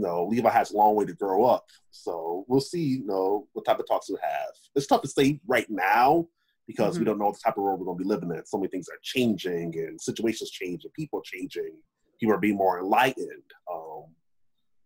[0.00, 1.66] you know, Levi has a long way to grow up.
[1.90, 4.48] So we'll see, you know, what type of talks we have.
[4.74, 6.26] It's tough to say right now
[6.66, 7.00] because mm-hmm.
[7.00, 8.46] we don't know the type of world we're going to be living in.
[8.46, 11.72] So many things are changing and situations change and people changing.
[12.18, 13.42] People are being more enlightened.
[13.70, 14.04] Um,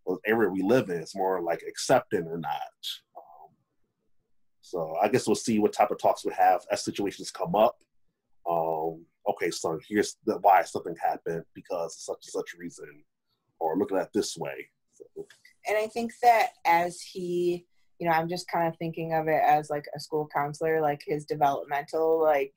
[0.05, 2.51] the area we live in is more like accepting or not.
[3.15, 3.51] Um,
[4.59, 7.77] so I guess we'll see what type of talks we have as situations come up.
[8.49, 13.01] Um, okay, son, here's the, why something happened because of such and such reason,
[13.59, 14.67] or look at it this way
[15.67, 17.65] and I think that as he,
[17.99, 21.01] you know, I'm just kind of thinking of it as like a school counselor, like
[21.05, 22.53] his developmental like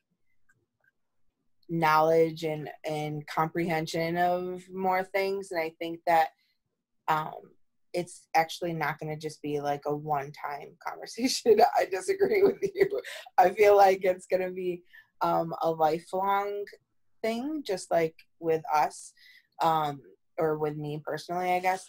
[1.68, 5.50] knowledge and and comprehension of more things.
[5.50, 6.28] And i think that
[7.08, 7.34] um
[7.94, 11.60] it's actually not going to just be like a one time conversation.
[11.78, 13.00] I disagree with you.
[13.36, 14.82] I feel like it's going to be
[15.20, 16.64] um a lifelong
[17.22, 19.12] thing just like with us.
[19.62, 20.00] Um
[20.38, 21.86] or with me personally, I guess,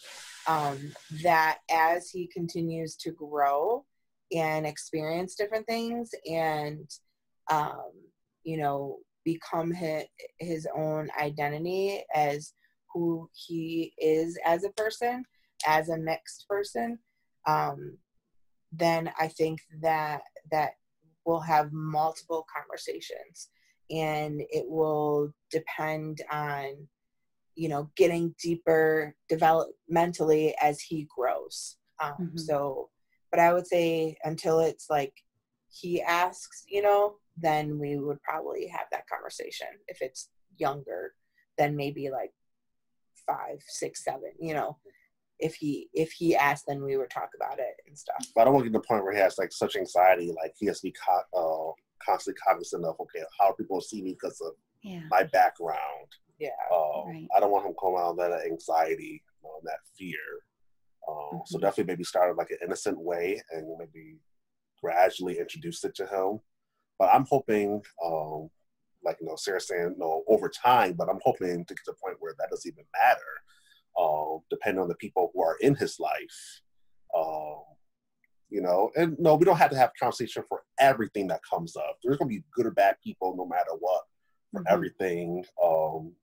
[0.47, 3.85] um, that as he continues to grow
[4.33, 6.89] and experience different things and,
[7.51, 7.91] um,
[8.43, 10.05] you know, become his,
[10.39, 12.53] his own identity as
[12.93, 15.23] who he is as a person,
[15.67, 16.97] as a mixed person,
[17.47, 17.97] um,
[18.71, 20.71] then I think that that
[21.25, 23.49] we'll have multiple conversations
[23.89, 26.87] and it will depend on
[27.59, 32.37] you know getting deeper developmentally as he grows um, mm-hmm.
[32.37, 32.89] so
[33.31, 35.13] but i would say until it's like
[35.71, 41.13] he asks you know then we would probably have that conversation if it's younger
[41.57, 42.31] then maybe like
[43.29, 44.31] five, six, seven.
[44.39, 44.77] You know,
[45.39, 48.25] if he if he asked, then we would talk about it and stuff.
[48.35, 50.33] But I don't want to get to the point where he has like such anxiety,
[50.41, 51.71] like he has to be co- uh,
[52.03, 55.03] constantly cognizant of, okay, how people see me because of Yeah.
[55.09, 56.07] my background.
[56.39, 56.49] Yeah.
[56.71, 57.27] Um, Right.
[57.35, 60.19] I don't want him coming out of that anxiety, um, that fear.
[61.07, 61.61] Um, So Mhm.
[61.61, 64.19] definitely maybe start like an innocent way and maybe
[64.81, 66.41] gradually introduce it to him.
[66.97, 68.49] But I'm hoping, um,
[69.03, 70.93] like you know, Sarah saying, no, over time.
[70.93, 73.43] But I'm hoping to get to the point where that doesn't even matter,
[73.97, 76.61] um, depending on the people who are in his life.
[77.13, 77.63] Um,
[78.49, 81.97] you know, and no, we don't have to have conversation for everything that comes up.
[82.03, 84.03] There's gonna be good or bad people, no matter what
[84.51, 84.67] for Mhm.
[84.67, 85.45] everything.
[85.63, 86.15] Um,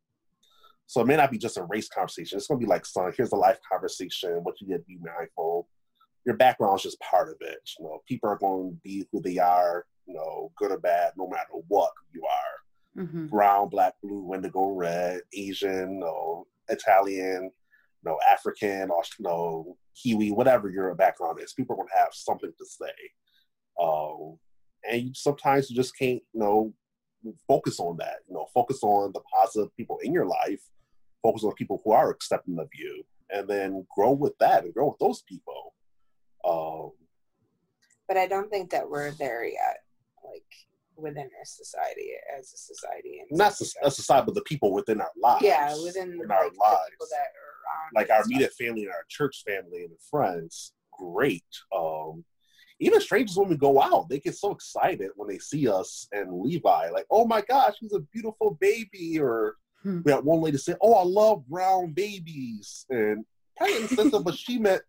[0.86, 2.38] so it may not be just a race conversation.
[2.38, 4.40] It's gonna be like, son, here's a life conversation.
[4.42, 5.68] What you need to be mindful.
[6.24, 7.58] Your background is just part of it.
[7.78, 9.84] You know, people are going to be who they are.
[10.06, 13.04] You know, good or bad, no matter what you are.
[13.04, 13.28] Mhm.
[13.28, 17.50] Brown, black, blue, indigo, red, Asian, no, Italian,
[18.04, 21.52] no, African, or no, Kiwi, whatever your background is.
[21.52, 22.92] People are going to have something to say.
[23.80, 24.38] Um,
[24.88, 26.72] and you, sometimes you just can't, you know,
[27.48, 28.18] focus on that.
[28.28, 30.62] You know, focus on the positive people in your life.
[31.26, 34.88] Focus on people who are accepting of you, and then grow with that and grow
[34.90, 35.74] with those people.
[36.48, 36.92] Um,
[38.08, 39.78] But I don't think that we're there yet,
[40.24, 40.44] like
[40.96, 43.14] within our society as a society.
[43.28, 45.42] And not stuff a society, but the people within our lives.
[45.44, 47.10] yeah, within like, our the people lives.
[47.10, 47.90] that are around.
[47.94, 51.44] like our immediate family and our church family and friends, great.
[51.76, 52.24] Um,
[52.78, 56.40] even strangers when we go out, they get so excited when they see us and
[56.42, 59.18] Levi, like, oh my gosh, he's a beautiful baby.
[59.18, 60.00] Or Hmm.
[60.04, 62.84] we had one lady say, oh, I love brown babies.
[62.90, 63.24] And
[63.56, 64.82] probably in the sense of, but she meant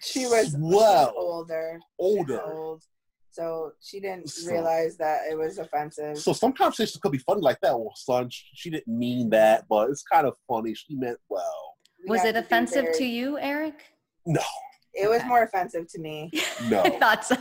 [0.00, 2.42] she was swell, older, older.
[2.42, 2.82] old,
[3.30, 6.16] so she didn't So- realize that it was offensive.
[6.18, 7.78] So some conversations could be funny like that.
[7.78, 10.74] Well, son, sh- she didn't mean that, but it's kind of funny.
[10.74, 11.74] She meant well.
[12.06, 13.82] We Was it to offensive very- to you, Eric?
[14.24, 14.40] No,
[14.94, 15.28] It was Okay.
[15.28, 16.30] more offensive to me
[16.70, 16.80] no.
[16.84, 17.36] I thought so.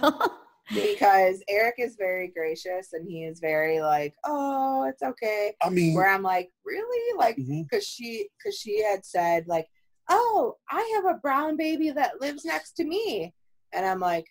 [0.74, 5.96] Because Eric is very gracious and he is very like, "Oh, it's okay." I mean,
[5.96, 7.64] Where I'm like, "Really?" Like, mm-hmm.
[7.64, 9.68] because she because she had said like,
[10.10, 13.34] "Oh, I have a brown baby that lives next to me,"
[13.74, 14.26] and I'm like,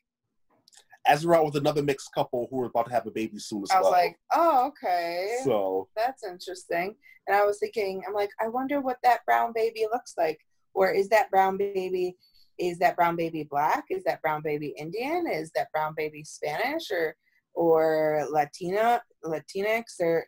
[1.07, 3.63] as we're out with another mixed couple who are about to have a baby soon
[3.63, 3.93] as I was well.
[3.93, 6.97] like, "Oh, okay." so that's interesting.
[7.29, 10.41] And I was thinking, I'm like, I wonder what that brown baby looks like.
[10.73, 12.17] Or is that brown baby,
[12.59, 13.85] is that brown baby black?
[13.91, 15.27] Is that brown baby Indian?
[15.27, 17.17] Is that brown baby Spanish or
[17.55, 20.27] or Latina, Latinx or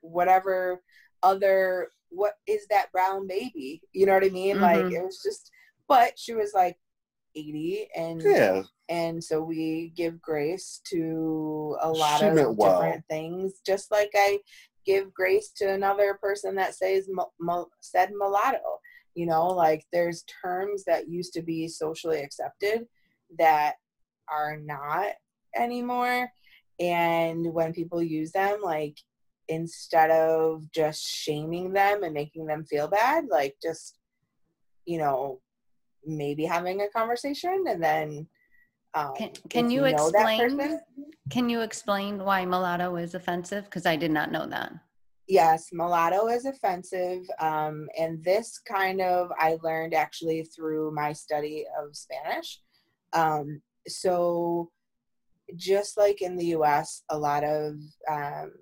[0.00, 0.82] whatever
[1.22, 3.82] other what is that brown baby?
[3.92, 4.60] You know what I mean?
[4.60, 4.92] Like Mhm.
[4.92, 5.50] it was just
[5.88, 6.78] but she was like
[7.34, 12.72] 80 and yeah, and so we give grace to a lot She of meant well.
[12.80, 14.38] different things just like i
[14.84, 17.08] give grace to another person that says
[17.80, 18.80] said mulatto
[19.14, 22.86] you know like there's terms that used to be socially accepted
[23.38, 23.74] that
[24.28, 25.08] are not
[25.56, 26.30] anymore
[26.80, 28.96] and when people use them like
[29.48, 33.98] instead of just shaming them and making them feel bad like just
[34.86, 35.40] you know
[36.06, 38.26] maybe having a conversation and then
[38.94, 40.38] um, Can, can you know explain?
[40.38, 40.80] person-
[41.30, 43.64] Can you explain why mulatto is offensive?
[43.64, 44.72] Because I did not know that.
[45.32, 47.24] Yes, mulatto is offensive.
[47.38, 52.60] Um, and this kind of I learned actually through my study of Spanish.
[53.14, 54.70] Um, so,
[55.56, 57.76] just like in the US, a lot of
[58.10, 58.52] um,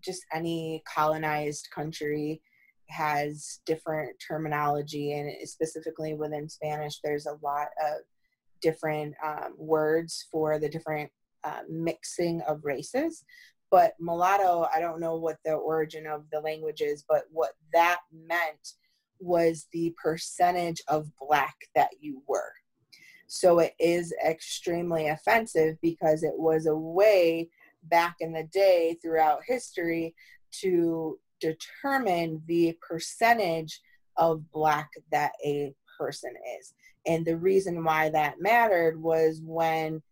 [0.00, 2.40] just any colonized country
[2.88, 8.02] has different terminology, and specifically within Spanish, there's a lot of
[8.60, 11.10] different um, words for the different
[11.42, 13.24] uh, mixing of races
[13.72, 17.98] but mulatto i don't know what the origin of the language is but what that
[18.12, 18.74] meant
[19.22, 22.52] was the percentage of black that you were.
[23.28, 27.48] So it is extremely offensive because it was a way
[27.84, 30.14] back in the day throughout history
[30.60, 33.80] to determine the percentage
[34.16, 36.74] of black that a person is.
[37.06, 40.02] And the reason why that mattered was when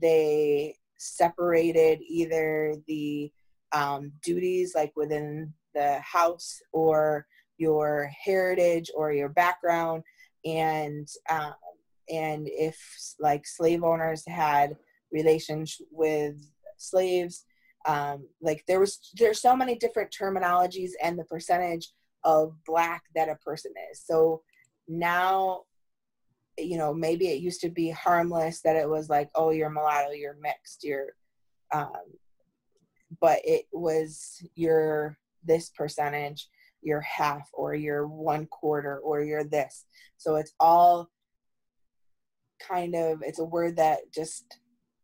[0.00, 3.30] they separated either the
[3.72, 7.26] um, duties like within the house or
[7.58, 10.02] your heritage or your background.
[10.44, 11.54] And um,
[12.08, 12.78] and if
[13.18, 14.76] like slave owners had
[15.10, 16.36] relations with
[16.76, 17.44] slaves
[17.86, 21.92] um, like there was there's so many different terminologies and the percentage
[22.24, 24.02] of black that a person is.
[24.04, 24.42] So
[24.88, 25.62] now
[26.58, 30.10] you know maybe it used to be harmless that it was like oh you're mulatto
[30.10, 31.08] you're mixed you're
[31.72, 31.90] um
[33.20, 36.48] but it was your this percentage
[36.82, 39.84] you're half or you're one quarter or you're this
[40.16, 41.10] so it's all
[42.66, 44.58] kind of it's a word that just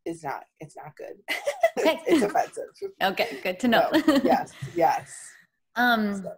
[0.04, 1.14] is not it's not good
[1.78, 2.00] okay.
[2.06, 2.64] it's, offensive
[3.02, 5.28] okay good to know so, yes yes
[5.76, 6.32] um so.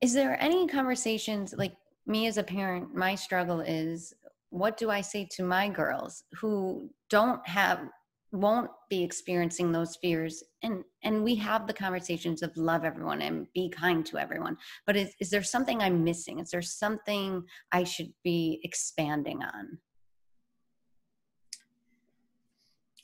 [0.00, 1.74] is there any conversations like
[2.06, 4.14] me as a parent my struggle is
[4.54, 7.80] what do i say to my girls who don't have
[8.30, 10.42] won't be experiencing those fears?
[10.62, 14.96] And and we have the conversations of love everyone and be kind to everyone but
[14.96, 16.38] is, is there something i'm missing?
[16.38, 17.42] Is there something
[17.72, 19.78] i should be expanding on?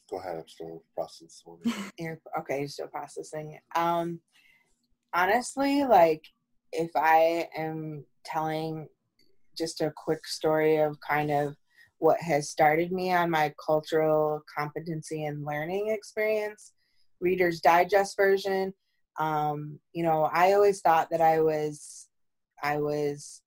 [0.09, 1.59] Go ahead i'm still processing
[2.39, 3.59] okay you're still processing.
[3.75, 4.21] Um
[5.13, 6.23] honestly like
[6.73, 8.87] if i am telling
[9.57, 11.55] just a quick story of kind of
[11.99, 16.73] what has started me on my cultural competency and learning experience,
[17.21, 18.73] Reader's Digest version.
[19.19, 22.09] Um, you know, I always thought that I was,
[22.63, 23.43] I was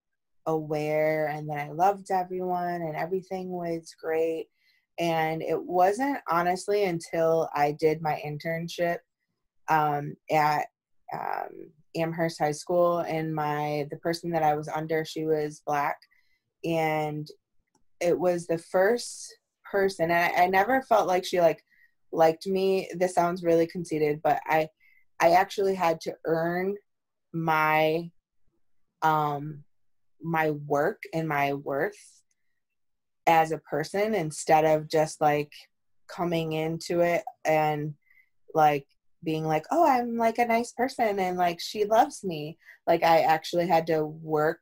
[0.46, 4.48] aware and that I loved everyone and everything was great.
[5.00, 8.98] And it wasn't honestly until I did my internship
[9.68, 10.68] um, at
[11.12, 15.98] um, Amherst High School, and my the person that I was under, she was black,
[16.64, 17.28] and
[18.00, 19.34] it was the first
[19.70, 21.64] person I, I never felt like she like
[22.12, 24.68] liked me this sounds really conceited but i
[25.20, 26.76] i actually had to earn
[27.34, 28.10] my
[29.02, 29.64] um
[30.22, 32.22] my work and my worth
[33.26, 35.52] as a person instead of just like
[36.08, 37.96] coming into it and
[38.54, 38.86] like
[39.24, 42.58] being like oh i'm like a nice person and like she loves me.
[42.86, 44.62] Like i actually had to work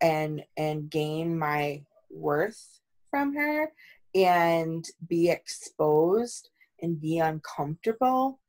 [0.00, 3.70] and and gain my worth from her
[4.14, 6.48] and be exposed
[6.82, 8.40] and be uncomfortable.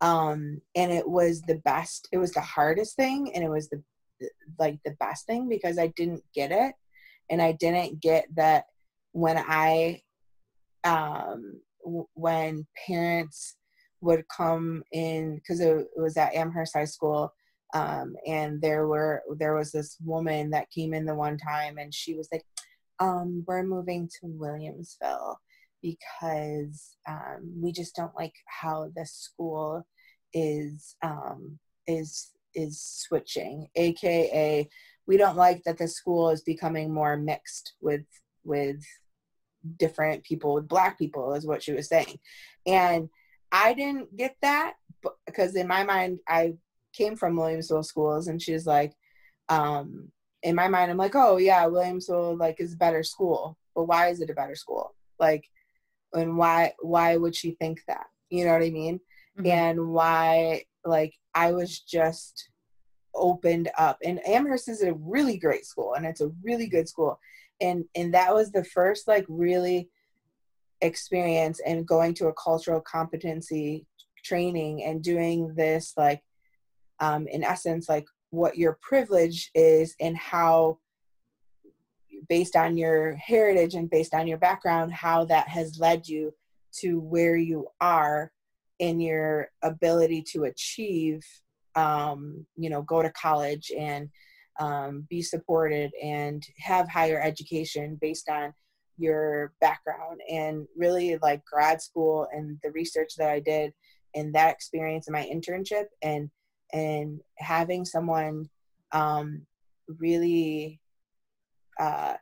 [0.00, 3.82] Um and it was the best it was the hardest thing and it was the
[4.58, 6.74] like the best thing because i didn't get it.
[7.28, 8.64] And i didn't get that
[9.12, 10.02] when i
[10.84, 11.60] um
[12.14, 13.56] when parents
[14.00, 17.32] would come in because it, it was at amherst high school
[17.74, 21.94] um, and there were there was this woman that came in the one time and
[21.94, 22.44] she was like
[22.98, 25.36] um, we're moving to Williamsville
[25.82, 29.86] because um, we just don't like how the school
[30.34, 34.68] is um, is is switching aka
[35.06, 38.04] we don't like that the school is becoming more mixed with
[38.44, 38.84] with
[39.76, 42.18] different people with black people is what she was saying.
[42.66, 43.08] And
[43.52, 44.74] i didn't get that
[45.26, 46.54] because in my mind i
[46.92, 48.92] came from williamsville schools and she's like
[49.50, 53.84] um, in my mind, I'm like, oh yeah, Williamsville like is a better school, but
[53.84, 54.94] why is it a better school?
[55.18, 55.44] Like,
[56.12, 58.06] and why why would she think that?
[58.30, 59.00] You know what I mean?
[59.38, 59.46] Mm-hmm.
[59.46, 62.48] And why like I was just
[63.14, 63.98] opened up.
[64.04, 67.18] And Amherst is a really great school, and it's a really good school,
[67.60, 69.90] and and that was the first like really
[70.82, 73.86] experience and going to a cultural competency
[74.24, 76.22] training and doing this like
[77.00, 80.78] um, in essence like what your privilege is and how
[82.28, 86.32] based on your heritage and based on your background how that has led you
[86.72, 88.30] to where you are
[88.78, 91.20] in your ability to achieve
[91.76, 94.08] um, you know go to college and
[94.58, 98.52] um, be supported and have higher education based on
[99.00, 103.72] your background and really like grad school and the research that i did
[104.14, 106.30] and that experience in my internship and
[106.72, 108.48] and having someone
[108.92, 109.44] um,
[109.98, 110.80] really
[111.80, 112.14] uh,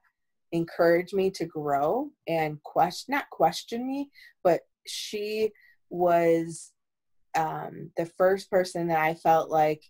[0.52, 4.10] encourage me to grow and question not question me
[4.42, 5.50] but she
[5.90, 6.72] was
[7.36, 9.82] um, the first person that i felt like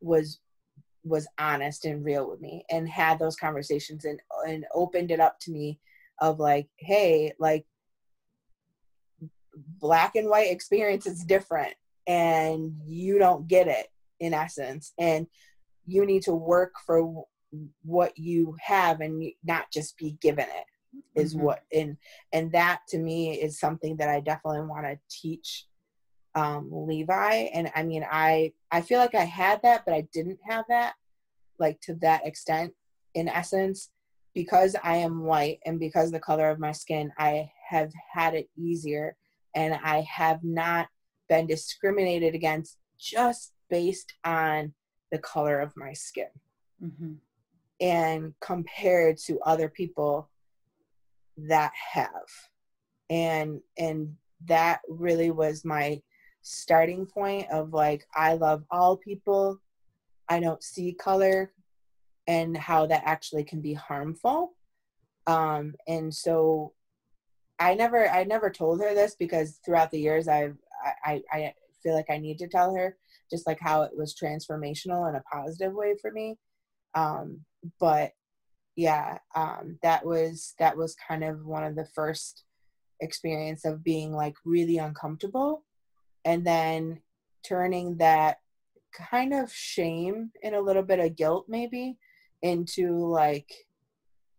[0.00, 0.40] was
[1.04, 5.38] was honest and real with me and had those conversations and and opened it up
[5.40, 5.78] to me
[6.20, 7.64] of like hey like
[9.80, 11.74] black and white experience is different
[12.06, 13.88] and you don't get it
[14.20, 15.26] in essence and
[15.86, 17.24] you need to work for
[17.82, 21.44] what you have and not just be given it is mm-hmm.
[21.44, 21.96] what and
[22.32, 25.66] and that to me is something that i definitely want to teach
[26.36, 30.38] um, levi and i mean i i feel like i had that but i didn't
[30.48, 30.94] have that
[31.58, 32.72] like to that extent
[33.14, 33.90] in essence
[34.34, 38.48] because i am white and because the color of my skin i have had it
[38.56, 39.16] easier.
[39.54, 40.88] And i have not
[41.28, 44.74] been discriminated against just based on
[45.10, 46.28] the color of my skin.
[46.82, 47.14] Mm-hmm.
[47.80, 50.28] and compared to other people
[51.36, 52.10] that have.
[53.08, 54.16] And and
[54.46, 56.02] that really was my
[56.42, 59.60] starting point of like i love all people.
[60.28, 61.52] I don't see color
[62.26, 64.54] and how that actually can be harmful.
[65.26, 66.72] Um, and so
[67.58, 70.56] I never I never told her this because throughout the years I've
[71.04, 72.96] I, I feel like I need to tell her
[73.30, 76.36] just like how it was transformational in a positive way for me.
[76.94, 77.40] Um,
[77.80, 78.12] but
[78.76, 82.44] yeah, um, that was that was kind of one of the first
[83.00, 85.64] experience of being like really uncomfortable
[86.24, 87.00] and then
[87.46, 88.38] turning that
[88.92, 91.98] kind of shame and a little bit of guilt maybe
[92.44, 93.50] into like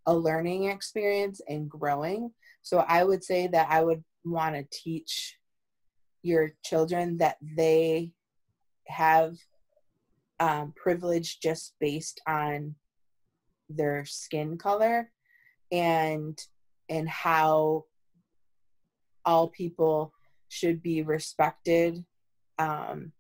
[0.06, 2.32] a learning experience and growing.
[2.62, 5.38] So I would say that I would want to teach
[6.22, 8.12] your children that they
[8.88, 9.36] have
[10.40, 12.76] um, privilege just based on
[13.70, 15.12] their skin color
[15.72, 16.40] and
[16.88, 17.86] and how
[19.26, 20.14] all people
[20.50, 22.06] should be respected
[22.60, 23.12] um,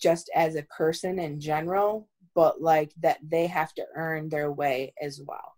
[0.00, 4.92] just as a person in general but like that they have to earn their way
[5.00, 5.56] as well.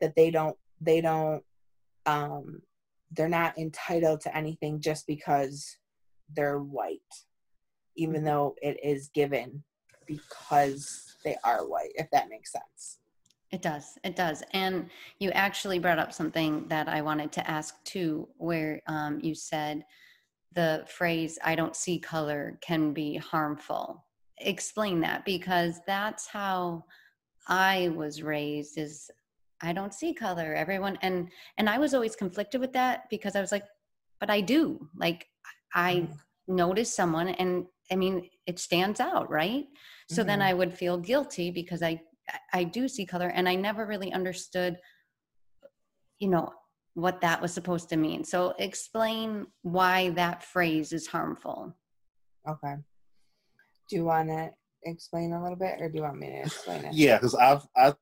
[0.00, 1.42] That they don't they don't
[2.06, 2.60] um
[3.12, 5.76] they're not entitled to anything just because
[6.34, 7.00] they're white
[7.96, 8.24] even mm-hmm.
[8.26, 9.62] though it is given
[10.06, 12.98] because they are white if that makes sense.
[13.50, 14.42] It does it does.
[14.52, 14.90] And
[15.20, 19.84] you actually brought up something that i wanted to ask too where um, you said
[20.54, 24.04] the phrase i don't see color can be harmful
[24.38, 26.84] explain that because that's how
[27.48, 29.10] I was raised is
[29.60, 31.28] I don't see color everyone and
[31.58, 33.64] and I was always conflicted with that because I was like
[34.20, 35.26] but I do like
[35.74, 36.56] I mm-hmm.
[36.56, 39.66] notice someone and I mean it stands out right
[40.08, 40.28] so mm-hmm.
[40.28, 42.00] then I would feel guilty because I
[42.52, 44.78] I do see color and I never really understood
[46.18, 46.52] you know
[46.94, 51.76] what that was supposed to mean so explain why that phrase is harmful
[52.48, 52.76] okay
[53.88, 54.50] do you want to
[54.84, 56.94] explain a little bit, or do you want me to explain it?
[56.94, 57.94] Yeah, because I've I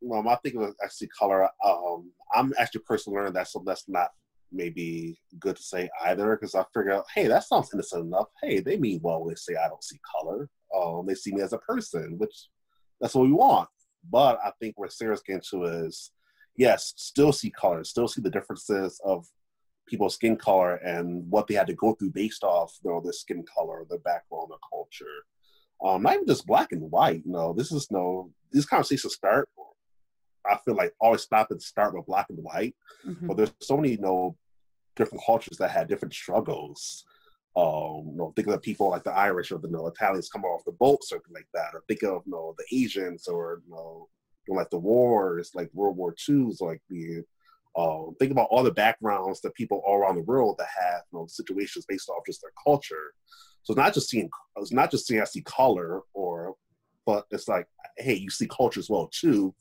[0.00, 1.48] well, my thing was actually color.
[1.64, 4.10] Um, I'm actually personally learning that, so that's not
[4.52, 6.36] maybe good to say either.
[6.36, 8.28] Because I figure out, hey, that sounds innocent enough.
[8.42, 10.48] Hey, they mean well when they say I don't see color.
[10.74, 12.48] Um, they see me as a person, which
[13.00, 13.68] that's what we want.
[14.10, 16.12] But I think where Sarah's getting to is,
[16.56, 19.26] yes, still see color, still see the differences of
[19.88, 23.12] people's skin color and what they had to go through based off you know, their
[23.12, 25.24] skin color, their background, their culture.
[25.84, 27.22] Um, not even just black and white.
[27.24, 29.48] You know, this is no these conversations start.
[30.46, 32.74] I feel like always stop and start with black and white,
[33.06, 33.26] mm-hmm.
[33.26, 34.36] but there's so many you know
[34.96, 37.04] different cultures that had different struggles.
[37.56, 40.28] Um, you know, think of the people like the Irish or the you know, Italians
[40.28, 43.62] coming off the boat, something like that, or think of you know the Asians or
[43.66, 44.08] you know
[44.48, 47.22] like the wars, like World War II's, like the
[47.78, 51.18] um, think about all the backgrounds that people all around the world that have you
[51.18, 53.14] know, situations based off just their culture.
[53.62, 56.54] So it's not just seeing it's not just seeing I see color or,
[57.06, 57.66] but it's like
[57.96, 59.54] hey, you see culture as well too,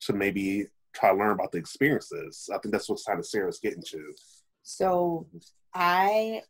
[0.00, 2.48] to maybe try to learn about the experiences.
[2.52, 4.12] I think that's what kind of Sarah's getting to.
[4.62, 5.26] So
[5.74, 6.42] I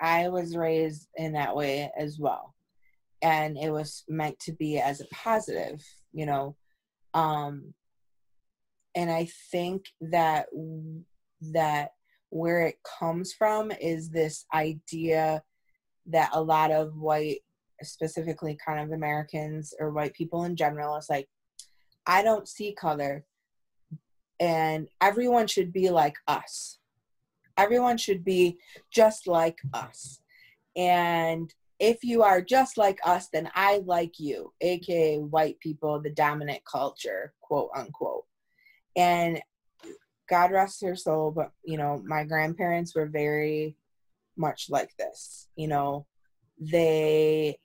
[0.00, 2.54] I was raised in that way as well.
[3.22, 5.80] And it was meant to be as a positive,
[6.12, 6.56] you know.
[7.14, 7.74] Um,
[8.94, 10.46] and i think that
[11.40, 11.92] that
[12.30, 15.42] where it comes from is this idea
[16.06, 17.40] that a lot of white
[17.82, 21.28] specifically kind of americans or white people in general is like
[22.06, 23.24] i don't see color.
[24.40, 26.80] And everyone should be like us.
[27.56, 28.58] Everyone should be
[28.90, 30.20] just like us.
[30.74, 36.10] And if you are just like us then i like you aka white people the
[36.10, 38.24] dominant culture quote unquote
[38.96, 39.40] and
[40.28, 43.76] God rest her soul, but you know, my grandparents were very
[44.36, 45.48] much like this.
[45.56, 46.06] You know,
[46.58, 47.58] they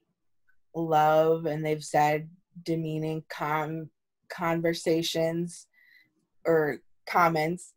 [0.75, 2.30] love and they've said
[2.63, 3.89] demeaning com-
[4.30, 5.67] conversations
[6.45, 7.73] or comments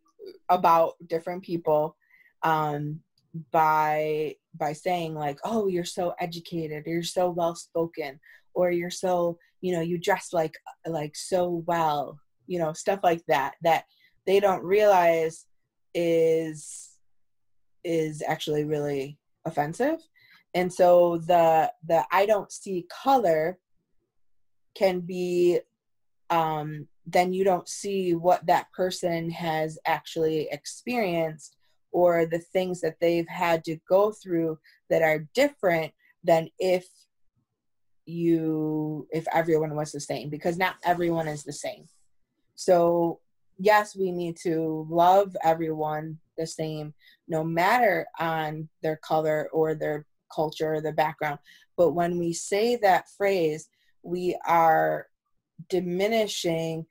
[0.49, 1.97] about different people
[2.43, 3.01] um,
[3.53, 8.19] by by saying like, "Oh, you're so educated, you're so well spoken,
[8.55, 10.55] or you're so you know you dress like
[10.87, 12.19] like so well."
[12.51, 13.85] You know stuff like that that
[14.27, 15.47] they don't realize
[15.95, 16.91] is
[17.85, 20.01] is actually really offensive.
[20.53, 23.57] And so the the i don't see color
[24.75, 25.61] can be
[26.31, 31.57] um then you don't see what that person has actually experienced
[31.93, 34.59] or the things that they've had to go through
[34.91, 35.93] that are different
[36.25, 36.87] than if
[38.07, 41.87] you if everyone was the same because not everyone is the same
[42.61, 43.21] so,
[43.59, 46.93] yes, we need to love everyone the same,
[47.27, 51.39] no matter on their color or their culture or the background.
[51.79, 53.71] But when we say that phrase,
[54.03, 55.07] we are
[55.71, 56.85] diminishing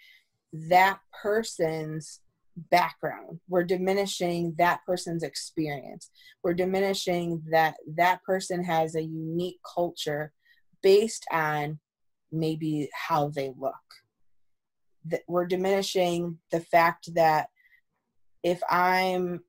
[0.53, 2.19] that person's
[2.71, 3.39] background.
[3.47, 6.09] We're diminishing that person's experience.
[6.41, 10.33] We're diminishing that that person has a unique culture
[10.81, 11.77] based on
[12.31, 13.75] maybe how they look
[15.09, 17.49] that we're diminishing the fact that
[18.43, 19.41] if i'm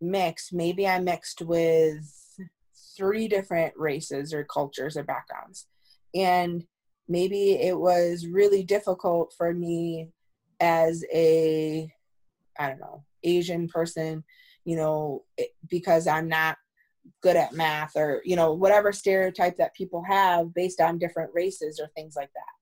[0.00, 2.04] mixed maybe i'm mixed with
[2.96, 5.66] three different races or cultures or backgrounds.
[6.14, 6.64] And
[7.08, 10.08] maybe it was really difficult for me
[10.60, 11.92] as a
[12.58, 14.24] i don't know asian person
[14.64, 15.22] you know
[15.68, 16.56] because i'm not
[17.22, 21.78] good at math or you know whatever stereotype that people have based on different races
[21.78, 22.56] or things like that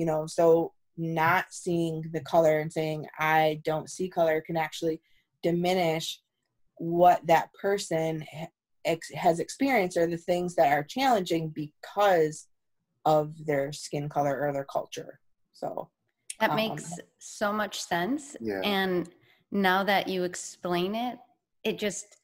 [0.00, 0.26] you know.
[0.26, 5.00] So not seeing the color and saying i don't see color can actually
[5.42, 6.20] diminish
[6.76, 8.24] what that person
[8.84, 12.46] ex- has experienced or the things that are challenging because
[13.04, 15.20] of their skin color or their culture
[15.52, 15.88] so
[16.40, 18.36] that um, makes so much sense.
[18.40, 18.60] Yeah.
[18.64, 19.08] And
[19.52, 21.18] now that you explain it,
[21.64, 22.16] it just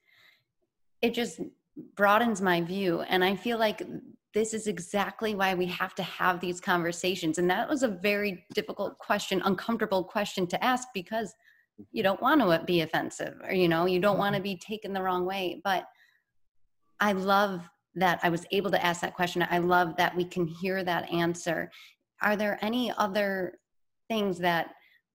[1.02, 1.40] it just
[1.94, 3.82] broadens my view and I feel like
[4.34, 8.44] this is exactly why we have to have these conversations and that was a very
[8.54, 11.34] difficult question, uncomfortable question to ask because
[11.92, 14.92] you don't want to be offensive or you know, you don't want to be taken
[14.92, 15.84] the wrong way, but
[17.00, 19.46] I love that I was able to ask that question.
[19.50, 21.70] I love that we can hear that answer.
[22.22, 23.58] Are there any other
[24.08, 24.70] things that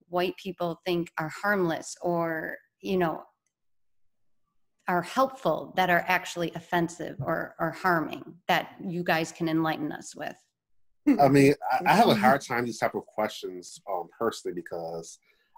[0.09, 3.23] white people think are harmless or you know
[4.87, 10.15] are helpful that are actually offensive or, or harming that you guys can enlighten us
[10.15, 10.35] with.
[11.19, 15.17] I mean i, I have a hard time these type of questions um, personally because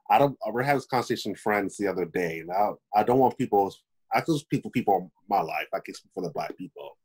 [0.09, 3.19] i don't we're having this conversation with friends the other day and i, I don't
[3.19, 3.75] want people
[4.13, 6.95] i just people people in my life i can speak for the black people.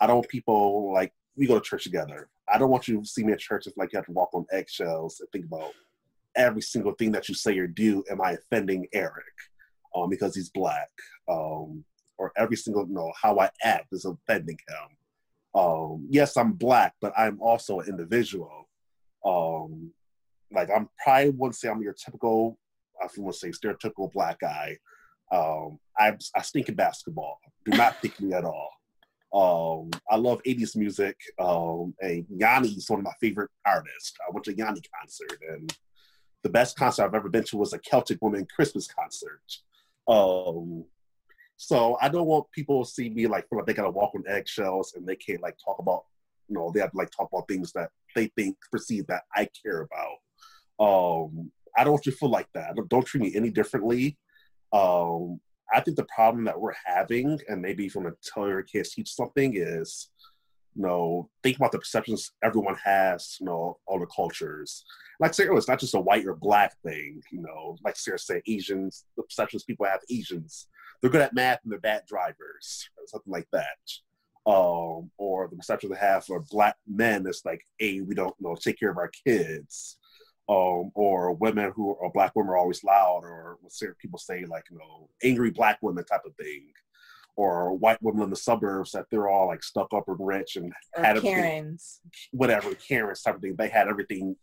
[0.00, 2.28] I don't want people like we go to church together.
[2.52, 4.30] I don't want you to see me at church as like you have to walk
[4.32, 5.72] on eggshells and think about
[6.36, 8.04] every single thing that you say or do.
[8.10, 9.24] Am I offending Eric
[9.94, 10.88] um, because he's black?
[11.28, 11.84] Um,
[12.18, 15.60] or every single, know, how I act is offending him.
[15.60, 18.68] Um, yes, I'm black, but I'm also an individual.
[19.24, 19.92] Um,
[20.52, 22.58] like I'm probably wouldn't say I'm your typical,
[23.00, 24.78] I want to say stereotypical black guy.
[25.30, 27.38] Um, I, I stink at basketball.
[27.64, 28.70] Do not think me at all.
[29.32, 31.16] Um, I love 80s music.
[31.38, 34.14] Um, and Yanni is one of my favorite artists.
[34.26, 35.74] I went to Yanni concert, and
[36.42, 39.42] the best concert I've ever been to was a Celtic Woman Christmas concert.
[40.08, 40.84] Um,
[41.56, 44.24] so I don't want people to see me like feel like they gotta walk on
[44.28, 46.04] eggshells and they can't like talk about,
[46.48, 49.48] you know, they have to like talk about things that they think perceive that I
[49.62, 50.18] care about.
[50.80, 52.74] Um, I don't want you to feel like that.
[52.76, 54.16] Don't, don't treat me any differently.
[54.72, 55.40] Um,
[55.72, 59.12] I think the problem that we're having, and maybe from a tell your kids teach
[59.12, 60.10] something, is
[60.78, 64.84] you know, think about the perceptions everyone has, you know, all the cultures.
[65.18, 68.42] Like Sarah, it's not just a white or black thing, you know, like Sarah said,
[68.46, 70.68] Asians, the perceptions people have Asians,
[71.02, 73.66] they're good at math and they're bad drivers, something like that.
[74.46, 78.48] Um, or the perception they have for black men is like, hey, we don't you
[78.48, 79.98] know take care of our kids
[80.48, 84.64] um, or women who are black women are always loud, or what people say like
[84.70, 86.68] you know angry black women type of thing,
[87.38, 90.72] or white women in the suburbs that they're all like stuck up and rich and
[90.96, 92.00] or had Karens,
[92.32, 93.54] whatever Karens type of thing.
[93.56, 94.34] They had everything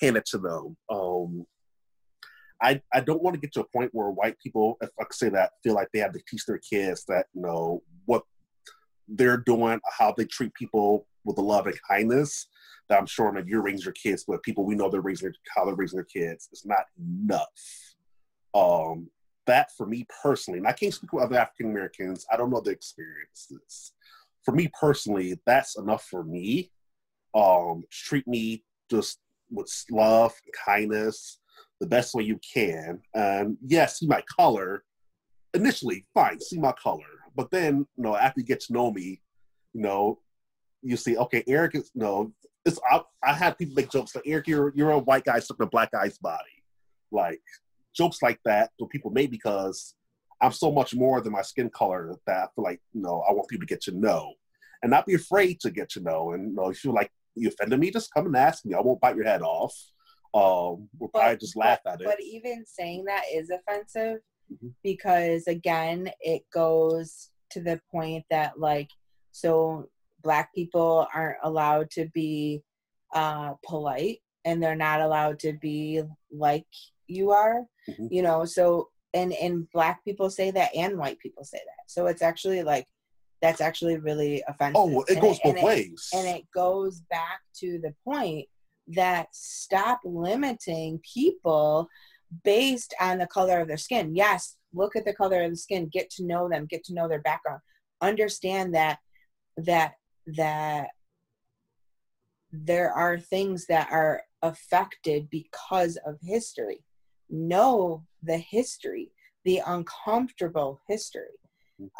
[0.00, 0.76] handed to them.
[0.90, 1.44] Um,
[2.62, 5.14] I I don't want to get to a point where white people, if I could
[5.14, 8.22] say that, feel like they have to teach their kids that you know what
[9.06, 12.46] they're doing, how they treat people with the love and kindness
[12.88, 15.66] that I'm sure maybe you're raising your kids, but people we know they're raising how
[15.66, 17.94] they're raising their kids is not enough.
[18.54, 19.10] Um,
[19.48, 22.24] that for me personally, and I can't speak with other African Americans.
[22.32, 23.92] I don't know the experiences.
[24.44, 26.70] For me personally, that's enough for me.
[27.34, 29.18] Um, treat me just
[29.50, 30.32] with love,
[30.64, 31.40] kindness,
[31.80, 33.00] the best way you can.
[33.14, 34.84] And yes, see my color.
[35.54, 37.04] Initially, fine, see my color.
[37.34, 39.20] But then, you know, after you get to know me,
[39.72, 40.20] you know,
[40.82, 42.32] you see, okay, Eric is no,
[42.64, 45.58] it's I, I had people make jokes like Eric, you're you're a white guy stuck
[45.58, 46.64] in a black guy's body,
[47.10, 47.40] like
[47.98, 48.70] jokes like that.
[48.78, 49.94] So people make because
[50.40, 53.32] I'm so much more than my skin color that I feel like you know I
[53.32, 54.32] want people to get to know,
[54.82, 56.32] and not be afraid to get to know.
[56.32, 58.74] And you know, if you like you offended me, just come and ask me.
[58.74, 59.74] I won't bite your head off.
[60.34, 62.06] Um, we'll but, probably just laugh but, at it.
[62.06, 64.20] But even saying that is offensive
[64.52, 64.68] mm-hmm.
[64.82, 68.90] because again, it goes to the point that like
[69.32, 69.88] so
[70.22, 72.62] black people aren't allowed to be
[73.14, 76.66] uh, polite and they're not allowed to be like
[77.08, 78.06] you are mm-hmm.
[78.10, 82.06] you know so and and black people say that and white people say that so
[82.06, 82.86] it's actually like
[83.40, 84.76] that's actually really offensive.
[84.76, 86.08] Oh, it And goes both and ways.
[86.12, 88.46] and it goes back to the point
[88.88, 91.88] that stop limiting people
[92.44, 94.14] based on the color of their skin.
[94.14, 97.08] Yes, look at the color of the skin, get to know them, get to know
[97.08, 97.60] their background.
[98.00, 98.98] Understand that
[99.56, 99.94] that
[100.36, 100.88] that
[102.50, 106.84] there are things that are affected because of history.
[107.30, 109.12] Know the history,
[109.44, 111.38] the uncomfortable history.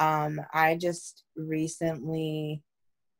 [0.01, 2.63] Um, I just recently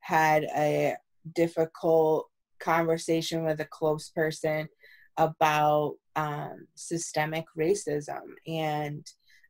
[0.01, 0.97] had a
[1.35, 2.29] difficult
[2.59, 4.69] conversation with a close person
[5.17, 9.07] about um, systemic racism and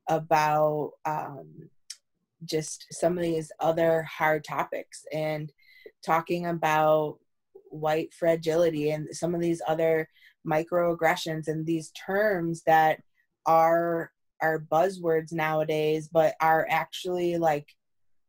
[0.08, 1.70] about um,
[2.44, 5.52] just some of these other hard topics and
[6.04, 7.18] talking about
[7.70, 10.08] white fragility and some of these other
[10.46, 13.00] microaggressions and these terms that
[13.46, 14.10] are
[14.40, 17.66] are buzzwords nowadays but are actually like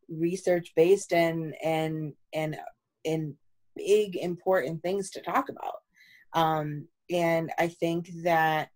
[0.08, 2.56] research based and and and
[3.04, 3.34] and
[3.76, 5.76] big important things to talk about.
[6.32, 8.70] Um and i think that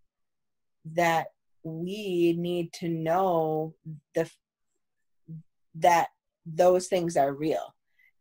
[0.84, 1.28] that
[1.62, 3.74] we need to know
[4.14, 4.30] the
[5.74, 6.08] that
[6.44, 7.73] those things are real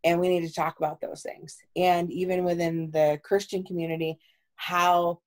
[0.04, 4.18] and we need to talk about those things and even within the christian community
[4.56, 5.20] how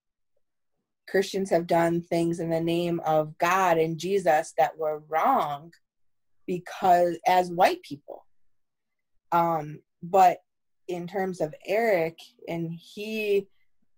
[1.09, 5.73] christians have done things in the name of god and jesus that were wrong
[6.47, 8.25] because as white people
[9.33, 10.39] um but
[10.89, 12.19] in terms of eric
[12.49, 13.47] and he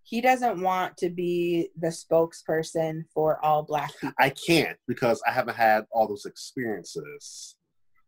[0.03, 5.31] he doesn't want to be the spokesperson for all black people I can't because I
[5.31, 7.55] haven't had all those experiences.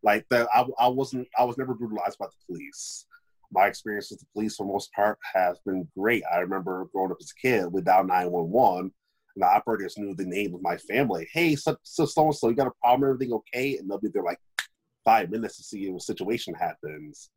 [0.04, 1.28] Like that, I, I wasn't.
[1.38, 3.06] I was never brutalized by the police.
[3.52, 6.24] My experience with the police, for the most part, has been great.
[6.34, 8.80] I remember growing up as a kid with dial nine one one,
[9.36, 11.28] and the operators knew the name of my family.
[11.34, 13.10] Hey, so so so so, you got a problem?
[13.10, 13.78] Everything okay?
[13.78, 14.40] And they'll be there like
[15.04, 17.30] five minutes to see if a situation happens.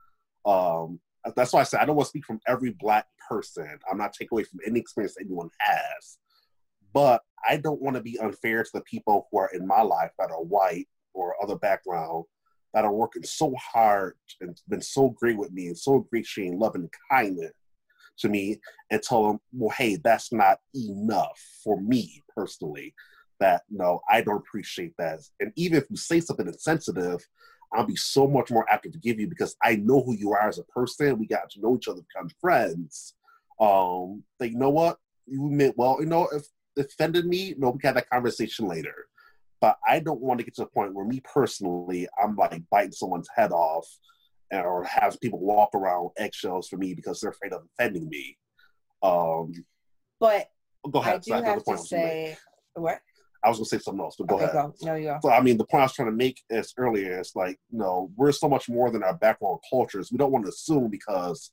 [0.46, 1.00] Um,
[1.36, 3.78] that's why I said I don't want to speak from every black person.
[3.90, 6.18] I'm not taking away from any experience anyone has,
[6.92, 10.12] but I don't want to be unfair to the people who are in my life
[10.18, 12.24] that are white or other background
[12.74, 16.74] that are working so hard and been so great with me and so showing love
[16.74, 17.52] and kindness
[18.18, 18.60] to me
[18.90, 22.92] and tell them, well, hey, that's not enough for me personally.
[23.40, 25.20] That no, I don't appreciate that.
[25.40, 27.26] And even if you say something insensitive,
[27.72, 30.48] I'll be so much more apt to forgive you because I know who you are
[30.48, 31.18] as a person.
[31.18, 33.14] We got to know each other, become friends.
[33.60, 35.96] Um, that you know what you meant well.
[36.00, 36.44] You know, if
[36.78, 39.06] offended me, no, we can have that conversation later.
[39.64, 42.92] But I don't want to get to the point where me personally, I'm like biting
[42.92, 43.88] someone's head off,
[44.52, 48.36] or have people walk around eggshells for me because they're afraid of offending me.
[49.02, 49.54] Um,
[50.20, 50.50] but
[50.90, 51.22] go i ahead.
[51.22, 52.36] do So have to point I was gonna say
[52.74, 52.98] what
[53.42, 54.54] I was gonna say something else, but go okay ahead.
[54.54, 56.74] go no you go So I mean, the point I was trying to make is
[56.76, 57.18] earlier.
[57.18, 60.12] It's like, you know, we're so much more than our background cultures.
[60.12, 61.52] We don't want to assume because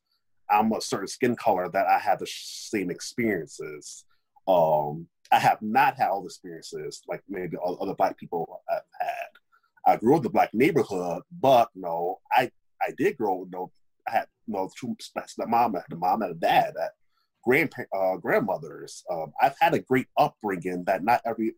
[0.49, 4.03] I'm a certain skin color that I have the same experiences.
[4.51, 9.93] Um, I have not had all the experiences like maybe other black people have had.
[9.93, 13.45] I grew up in the black neighborhood, but you know, I I did grow.
[13.45, 13.71] You know,
[14.07, 14.95] I had you know two
[15.37, 16.91] the mom, a mom and a dad, that
[17.43, 19.03] grandpa uh, grandmothers.
[19.09, 21.53] Um, I've had a great upbringing that not every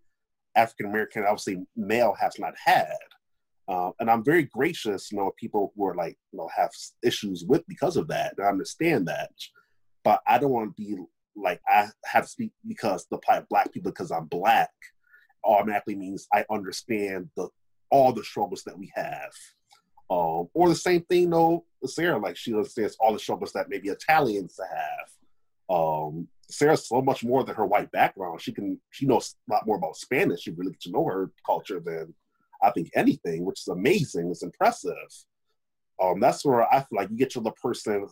[0.55, 2.93] African American, obviously male, has not had.
[3.67, 6.71] Uh, and I'm very gracious, you know, people who are like, you know, have
[7.01, 8.35] issues with because of that.
[8.37, 9.31] I understand that,
[10.03, 10.97] but I don't want to be
[11.35, 14.71] like I have to speak because the black black people because I'm black
[15.43, 17.49] automatically means I understand the
[17.89, 19.31] all the struggles that we have.
[20.09, 23.89] Um, or the same thing, though, Sarah, like she understands all the struggles that maybe
[23.89, 25.75] Italians have.
[25.75, 28.41] Um, Sarah's so much more than her white background.
[28.41, 30.41] She can she knows a lot more about Spanish.
[30.41, 32.13] She really gets to know her culture than
[32.61, 34.29] I think anything, which is amazing.
[34.29, 34.93] It's impressive.
[36.01, 38.07] Um, that's where I feel like you get to the person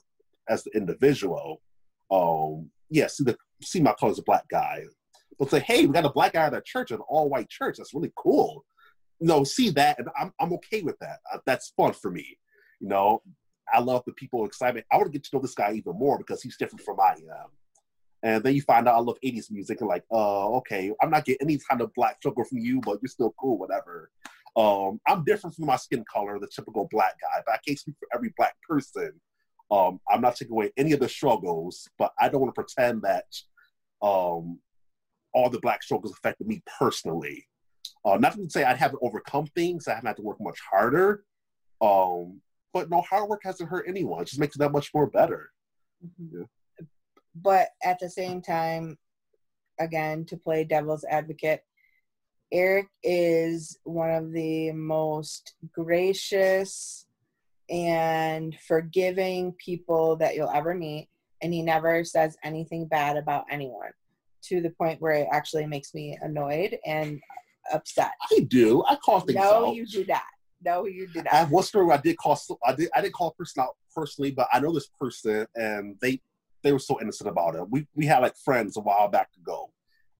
[0.49, 1.61] as the individual.
[2.09, 4.83] Um, yeah, see the see my color as a black guy,
[5.39, 7.77] but say, hey, we got a black guy at a church, an all white church.
[7.77, 8.63] That's really cool.
[9.19, 11.19] Know, see that, and I'm I'm okay with that.
[11.33, 12.37] Uh, that's fun for me.
[12.79, 13.21] You know,
[13.71, 14.85] I love the people excitement.
[14.91, 17.13] I want to get to know this guy even more because he's different from I
[17.13, 17.49] am.
[18.23, 21.25] And then you find out I love 80s music and like, uh, okay, I'm not
[21.25, 24.11] getting any kind of black sugar from you, but you're still cool, whatever.
[24.55, 27.95] Um, I'm different from my skin color, the typical black guy, but I can't speak
[27.99, 29.19] for every black person.
[29.71, 33.03] Um, I'm not taking away any of the struggles, but I don't want to pretend
[33.03, 33.25] that
[34.01, 34.59] um,
[35.33, 37.47] all the black struggles affected me personally.
[38.03, 41.23] Uh, not to say I haven't overcome things, I haven't had to work much harder.
[41.81, 42.41] Um,
[42.73, 44.21] but no, hard work hasn't hurt anyone.
[44.21, 45.51] It just makes it that much more better.
[46.05, 46.47] Mhm.
[47.35, 48.97] But at the same time,
[49.79, 51.63] again, to play devil's advocate,
[52.51, 57.05] Eric is one of the most gracious,
[57.71, 61.07] and forgiving people that you'll ever meet.
[61.41, 63.91] And he never says anything bad about anyone
[64.43, 67.19] to the point where it actually makes me annoyed and
[67.73, 68.11] upset.
[68.31, 68.83] I do.
[68.87, 69.75] I call things no, out.
[69.75, 70.25] you do that.
[70.63, 71.33] No, you do I that.
[71.33, 72.39] have one story where I did call.
[72.65, 72.89] I did.
[72.95, 76.21] I didn't call a person out personally, but I know this person, and they
[76.63, 77.67] they were so innocent about it.
[77.69, 79.71] We we had like friends a while back ago,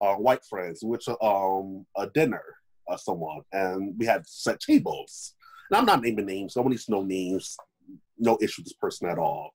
[0.02, 2.44] uh, white friends, which um a dinner
[2.90, 5.36] uh, someone, and we had set tables.
[5.72, 6.56] And I'm not naming names.
[6.56, 7.58] No one needs to know names.
[8.18, 9.52] No issue with this person at all.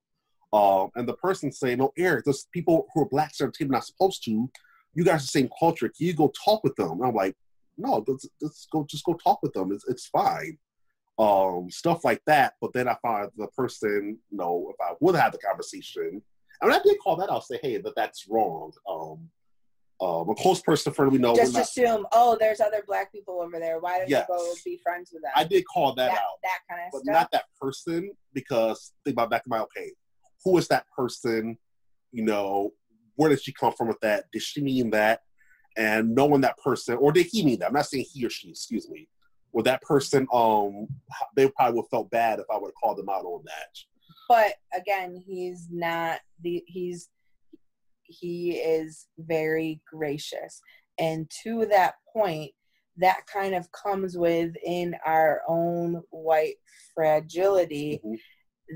[0.51, 4.23] Um, and the person saying, "No, Eric, there's people who are black the not supposed
[4.25, 4.49] to.
[4.93, 5.87] You guys are the same culture.
[5.89, 7.35] Can you go talk with them?" And I'm like,
[7.77, 8.85] "No, let's, let's go.
[8.89, 9.71] Just go talk with them.
[9.71, 10.57] It's, it's fine."
[11.19, 12.53] um, stuff like that.
[12.61, 16.21] But then I find the person, you know, if I would have the conversation,
[16.61, 18.71] I mean, I did call that I'll say, hey, that that's wrong.
[18.89, 19.29] Um,
[19.99, 21.35] um, a close person, friend we know.
[21.35, 23.79] Just not- assume, oh, there's other black people over there.
[23.79, 24.27] Why don't Yes.
[24.29, 25.31] you go be friends with them?
[25.35, 27.13] I did call that, that, out, that kind of but stuff.
[27.13, 29.91] not that person because think about back to my okay,
[30.43, 31.57] who is that person?
[32.11, 32.73] You know,
[33.15, 34.25] where did she come from with that?
[34.31, 35.21] Did she mean that?
[35.75, 37.67] And knowing that person, or did he mean that?
[37.67, 38.49] I'm not saying he or she.
[38.49, 39.07] Excuse me.
[39.53, 40.87] Would that person, um,
[41.35, 43.69] they probably would have felt bad if I would have called them out on that.
[44.29, 47.09] but again he's not the he's
[48.07, 50.61] he is very gracious.
[50.97, 52.51] And to that point
[52.99, 56.55] that kind of comes within our own white
[56.95, 58.17] fragility Mhm.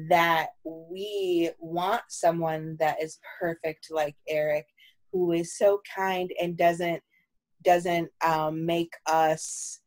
[0.10, 4.66] that we want someone that is perfect like eric
[5.12, 7.04] who is so kind and doesn't
[7.64, 9.82] doesn't um, make us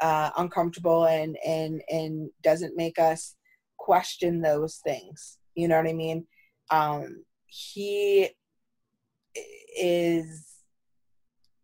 [0.00, 3.36] uh, uncomfortable and and and doesn't make us
[3.78, 5.38] question those things.
[5.54, 6.26] You know what i mean?
[6.70, 8.30] Um he
[9.76, 10.46] is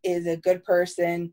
[0.03, 1.33] is a good person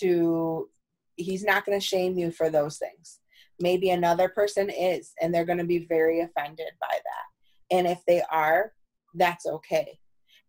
[0.00, 0.68] to
[1.16, 3.20] he's not going to shame you for those things.
[3.60, 7.76] Maybe another person is and they're going to be very offended by that.
[7.76, 8.72] And if they are
[9.14, 9.98] that's okay.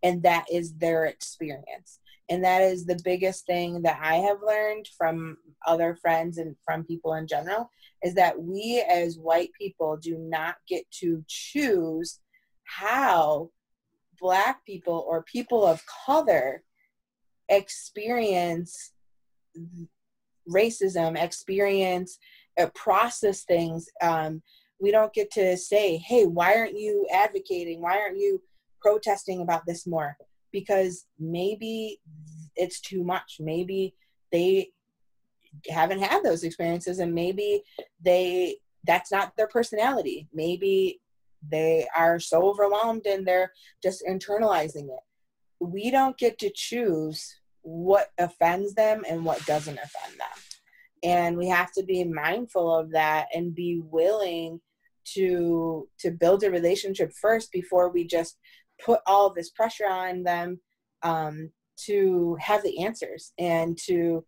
[0.04, 2.00] And that is their experience.
[2.30, 6.84] And that is the biggest thing that i have learned from other friends and from
[6.86, 7.70] people in general
[8.02, 12.20] is that we as white people do not get to choose
[12.64, 13.50] how
[14.24, 16.64] black people or people of color
[17.50, 18.94] experience
[20.50, 22.18] racism experience
[22.60, 24.42] uh, process things um,
[24.84, 27.82] we don't get to say hey why aren't you advocating?
[27.82, 28.42] Why aren't you
[28.82, 30.18] protesting about this more?
[30.52, 32.00] Because maybe
[32.56, 33.38] it's too much.
[33.40, 33.96] Maybe
[34.32, 34.70] they
[35.70, 37.64] haven't had those experiences and maybe
[38.04, 40.28] they that's not their personality.
[40.34, 41.00] Maybe
[41.50, 45.04] they are so overwhelmed and they're just internalizing it.
[45.60, 50.42] We don't get to choose what offends them and what doesn't offend them.
[51.04, 54.62] And we have to be mindful of that and be willing
[55.16, 58.38] to to build a relationship first before we just
[58.84, 60.60] put all this pressure on them
[61.02, 64.24] um, to have the answers and to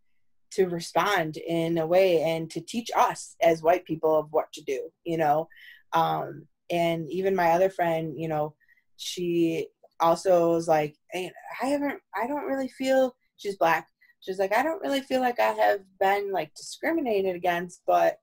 [0.51, 4.61] to respond in a way and to teach us as white people of what to
[4.63, 5.47] do you know?
[5.93, 8.53] Um, and even my other friend you know
[8.97, 9.68] she
[9.99, 13.88] also was like hey, i haven't i don't really feel she's black.
[14.22, 18.18] She's like i don't really feel like i have been like discriminated against but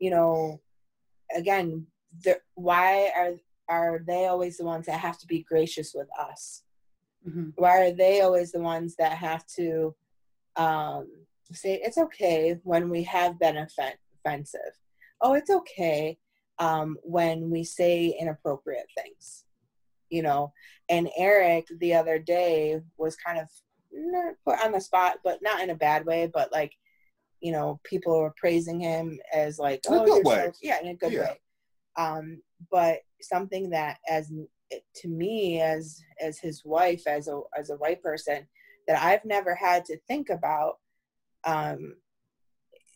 [0.00, 0.60] you know
[1.34, 1.86] again
[2.24, 3.34] the, why are
[3.68, 6.62] are they always the ones that have to be gracious with us?
[7.26, 7.52] Mhm.
[7.56, 9.94] why are they always the ones that have to
[10.56, 11.08] um,
[11.52, 14.60] say it's okay when we have been offen- offensive.
[15.20, 16.18] Oh it's okay
[16.58, 19.44] um, when we say inappropriate things
[20.10, 20.52] you know
[20.88, 23.48] and eric the other day was kind of
[24.44, 26.72] put on the spot but not in a bad way but like
[27.40, 30.46] you know people were praising him as like In a oh good you're way.
[30.46, 31.20] so yeah in a good Yeah.
[31.20, 31.40] way
[31.96, 34.32] um, but something that as
[34.96, 38.46] to me as as his wife as a as a white person
[38.88, 40.74] that I've never had to think about
[41.44, 41.94] um,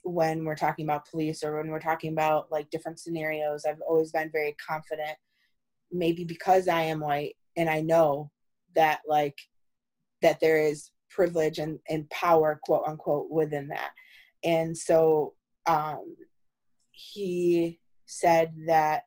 [0.09, 3.65] when we're talking about police or when we're talking about like different scenarios.
[3.65, 5.17] I've always been very confident,
[5.93, 8.31] maybe because I am white and I know
[8.75, 9.39] that like
[10.23, 13.91] that there is privilege and, and power quote unquote within that.
[14.45, 15.35] And so
[15.67, 16.17] um,
[16.91, 19.03] he said that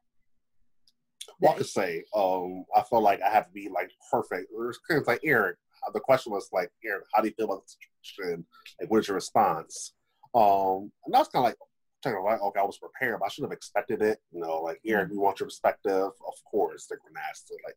[1.43, 4.51] I could say, um, I felt like I have to be like perfect.
[4.89, 5.57] Of like Eric.
[5.93, 7.73] The question was like, Eric, how do you feel about the
[8.03, 8.45] situation?
[8.79, 9.93] Like, what is your response?
[10.33, 11.57] Um, and that's kind of like,
[12.03, 14.19] kind of like, okay, I was prepared, but I should have expected it.
[14.31, 16.87] You know, like Eric, we want your perspective, of course.
[16.87, 17.47] They're gonna ask.
[17.65, 17.75] Like,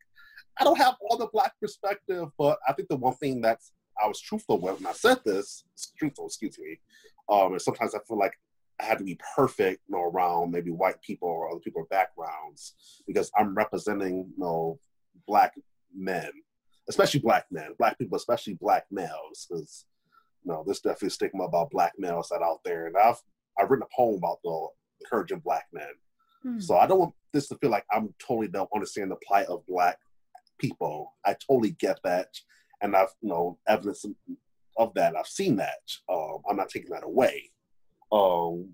[0.59, 4.09] I don't have all the black perspective, but I think the one thing that's I
[4.09, 5.65] was truthful with when I said this,
[5.97, 6.81] truthful, excuse me,
[7.29, 8.35] um, and sometimes I feel like
[8.81, 12.75] I have to be perfect, you know, around maybe white people or other people's backgrounds
[13.07, 14.81] because I'm representing, you know,
[15.29, 15.55] black
[15.95, 16.31] men,
[16.89, 19.87] especially black men, black people, especially black males, because
[20.53, 23.21] know, there's definitely a stigma about black males that out there, and I've
[23.59, 24.69] I've written a poem about the
[25.01, 25.89] encouraging black men.
[26.43, 26.61] Hmm.
[26.61, 29.67] So I don't want this to feel like I'm totally don't understand the plight of
[29.67, 29.99] black
[30.59, 31.15] people.
[31.25, 32.29] I totally get that,
[32.83, 34.05] and I've you know evidence
[34.77, 35.17] of that.
[35.17, 35.81] I've seen that.
[36.09, 37.51] Um, I'm not taking that away.
[38.13, 38.71] Um,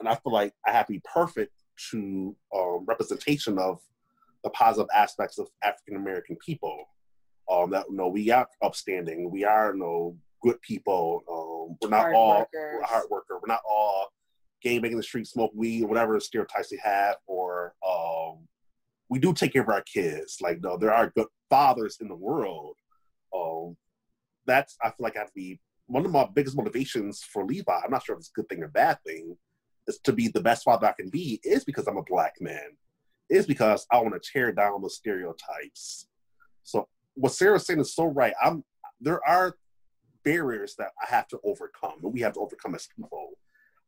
[0.00, 1.52] and I feel like I have to be perfect
[1.90, 3.80] to um, representation of
[4.44, 6.88] the positive aspects of African American people.
[7.50, 11.22] Um, that you know we are upstanding, we are you know good people.
[11.30, 12.50] Um, we're not hard all workers.
[12.80, 13.38] we're hard worker.
[13.40, 14.08] We're not all
[14.62, 18.46] game in the street, smoke weed, whatever stereotypes they have, or um,
[19.08, 20.38] we do take care of our kids.
[20.40, 22.76] Like no, there are good fathers in the world.
[23.36, 23.76] Um,
[24.46, 27.72] that's I feel like I have to be one of my biggest motivations for Levi.
[27.72, 29.36] I'm not sure if it's a good thing or bad thing.
[29.88, 32.76] Is to be the best father I can be is because I'm a black man.
[33.28, 36.06] Is because I want to tear down the stereotypes.
[36.62, 38.34] So what Sarah's saying is so right.
[38.42, 38.64] I'm
[39.00, 39.56] there are
[40.24, 43.30] barriers that I have to overcome, and we have to overcome as people.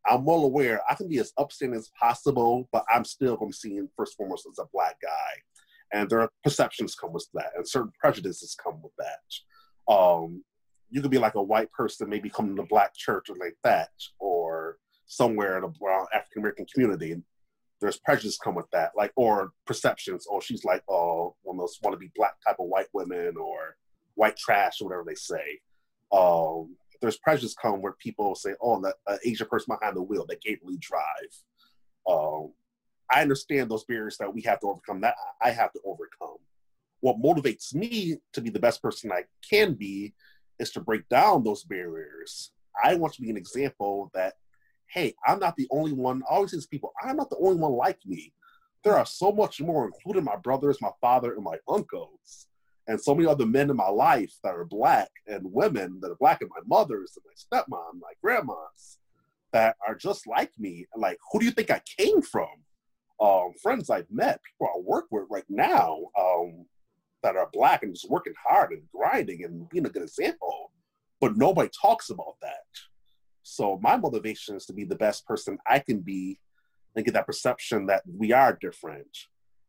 [0.06, 3.56] I'm well aware I can be as upstanding as possible, but I'm still going to
[3.56, 5.40] be seen first and foremost as a black guy.
[5.92, 9.92] And there are perceptions come with that, and certain prejudices come with that.
[9.92, 10.42] Um,
[10.90, 13.56] you could be like a white person, maybe come to the black church or like
[13.64, 17.16] that, or somewhere in the African American community.
[17.80, 20.26] There's prejudice come with that, like or perceptions.
[20.30, 23.36] Oh, she's like oh, one of those want to be black type of white women
[23.36, 23.76] or
[24.14, 25.60] white trash or whatever they say.
[26.14, 30.24] Um, there's prejudice come where people say, "Oh, that uh, Asian person behind the wheel
[30.26, 31.02] they can't really drive."
[32.08, 32.52] Um,
[33.12, 35.00] I understand those barriers that we have to overcome.
[35.00, 36.38] That I have to overcome.
[37.00, 40.14] What motivates me to be the best person I can be
[40.58, 42.52] is to break down those barriers.
[42.82, 44.34] I want to be an example that,
[44.90, 46.22] hey, I'm not the only one.
[46.30, 48.32] I always to people, I'm not the only one like me.
[48.84, 52.46] There are so much more, including my brothers, my father, and my uncles
[52.86, 56.16] and so many other men in my life that are black and women that are
[56.16, 58.98] black and my mothers and my stepmom, my grandmas
[59.52, 60.86] that are just like me.
[60.96, 62.48] Like, who do you think I came from?
[63.20, 66.66] Um, friends I've met, people I work with right now um,
[67.22, 70.72] that are black and just working hard and grinding and being a good example.
[71.20, 72.64] But nobody talks about that.
[73.44, 76.38] So my motivation is to be the best person I can be
[76.96, 79.08] and get that perception that we are different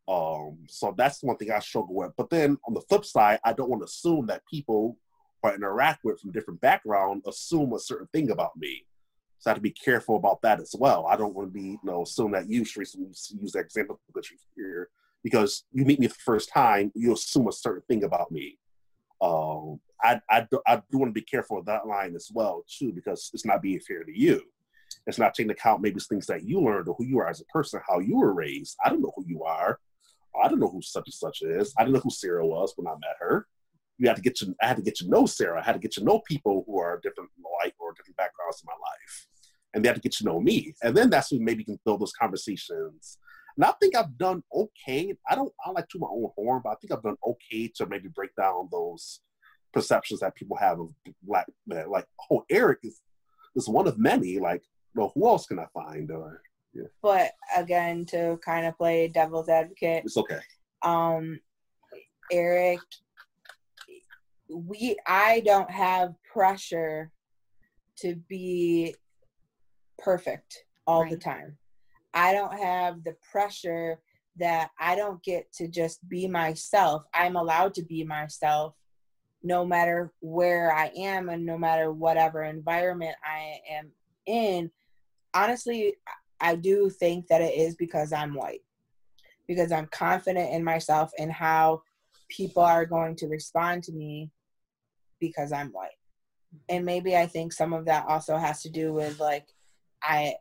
[0.08, 2.12] um, so that's one thing I struggle with.
[2.18, 4.98] But then on the flip side, I don't want to assume that people
[5.42, 8.86] who I interact with from different background assume a certain thing about me.
[9.40, 11.08] So I have to be careful about that as well.
[11.08, 14.30] I don't want to be, you know, assume that you, Teresa, use that example that
[14.30, 14.90] you here
[15.24, 18.60] because you meet me the first time, you assume a certain thing about me.
[19.22, 22.64] Um, I, I, do, I do want to be careful of that line as well,
[22.68, 24.42] too, because it's not being fair to you.
[25.08, 27.46] It's not taking account maybe things that you learned or who you are as a
[27.46, 28.78] person, how you were raised.
[28.84, 29.80] I don't know who you are.
[30.44, 31.74] I don't know who such and such is.
[31.78, 33.48] I didn't know who Sarah was when I met her.
[33.98, 35.60] You had to get to I had to get to know Sarah.
[35.60, 37.30] I had to get to know people who are different
[37.62, 39.28] like or different backgrounds in my life.
[39.74, 40.74] And they had to get to know me.
[40.84, 43.18] And then that's when maybe you can build those conversations.
[43.56, 45.16] And I think I've done okay.
[45.30, 47.86] I don't I like to my own horn, but I think I've done okay to
[47.86, 49.22] maybe break down those
[49.74, 50.92] perceptions that people have of
[51.24, 51.90] black men.
[51.90, 53.02] Like, oh, Eric is
[53.56, 54.40] is one of many.
[54.40, 54.64] Like,
[54.94, 56.12] well, who else can I find?
[56.12, 56.42] Or
[56.76, 56.88] yeah.
[57.02, 60.40] But again, to kind of play devil's advocate, it's okay.
[60.84, 61.40] Um,
[62.32, 62.80] Eric,
[64.50, 67.12] we I don't have pressure
[68.00, 68.96] to be
[69.98, 71.12] perfect all right.
[71.12, 71.58] the time.
[72.14, 74.00] I don't have the pressure
[74.38, 77.04] that I don't get to just be myself.
[77.14, 78.76] I'm allowed to be myself
[79.44, 83.92] no matter where I am and no matter whatever environment I am
[84.26, 84.72] in.
[85.34, 85.96] Honestly,
[86.40, 88.62] I do think that it is because I'm white,
[89.48, 91.82] because I'm confident in myself and how
[92.30, 94.32] people are going to respond to me
[95.20, 95.98] because I'm white.
[96.70, 99.48] And maybe I think some of that also has to do with like
[100.02, 100.36] I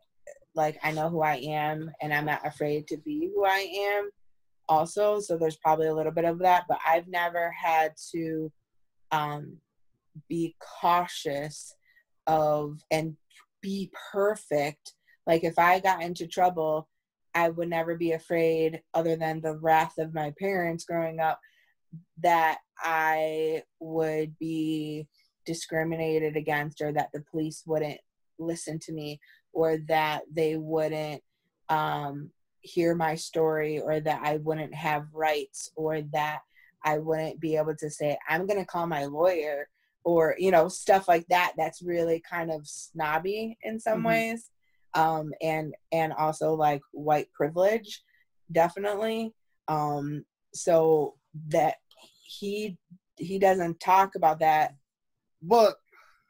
[0.55, 3.67] like I know who I am and I'm not afraid to be who I
[3.97, 4.09] am
[4.67, 8.51] also so there's probably a little bit of that but I've never had to
[9.11, 9.57] um
[10.29, 11.75] be cautious
[12.25, 13.15] of and
[13.61, 14.93] be perfect
[15.27, 16.87] like if I got into trouble,
[17.33, 21.39] I would never be afraid, other than the wrath of my parents growing up,
[22.21, 25.07] that I would be
[25.45, 27.99] discriminated against or that the police wouldn't
[28.39, 29.19] listen to me
[29.53, 31.21] or that they wouldn't
[31.69, 36.39] um, hear my story or that I wouldn't have rights or that
[36.83, 39.67] I wouldn't be able to say, I'm going to call my lawyer
[40.03, 41.53] or, you know, stuff like that.
[41.57, 44.07] That's really kind of snobby in some mm-hmm.
[44.07, 44.49] ways
[44.95, 48.03] um, and and also like white privilege,
[48.51, 49.33] definitely.
[49.67, 51.15] Um, so
[51.49, 51.75] that
[52.23, 52.77] he
[53.17, 54.75] he doesn't talk about that,
[55.41, 55.75] but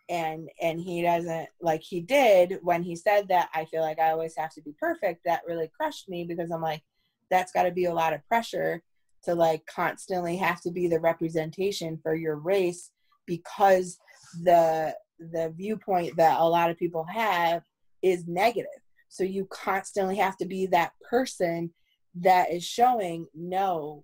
[0.09, 3.49] and and he doesn't like he did when he said that.
[3.53, 5.21] I feel like I always have to be perfect.
[5.25, 6.83] That really crushed me because I'm like,
[7.29, 8.81] that's got to be a lot of pressure
[9.23, 12.91] to like constantly have to be the representation for your race
[13.25, 13.97] because
[14.43, 17.63] the the viewpoint that a lot of people have
[18.05, 21.71] is negative so you constantly have to be that person
[22.13, 24.03] that is showing no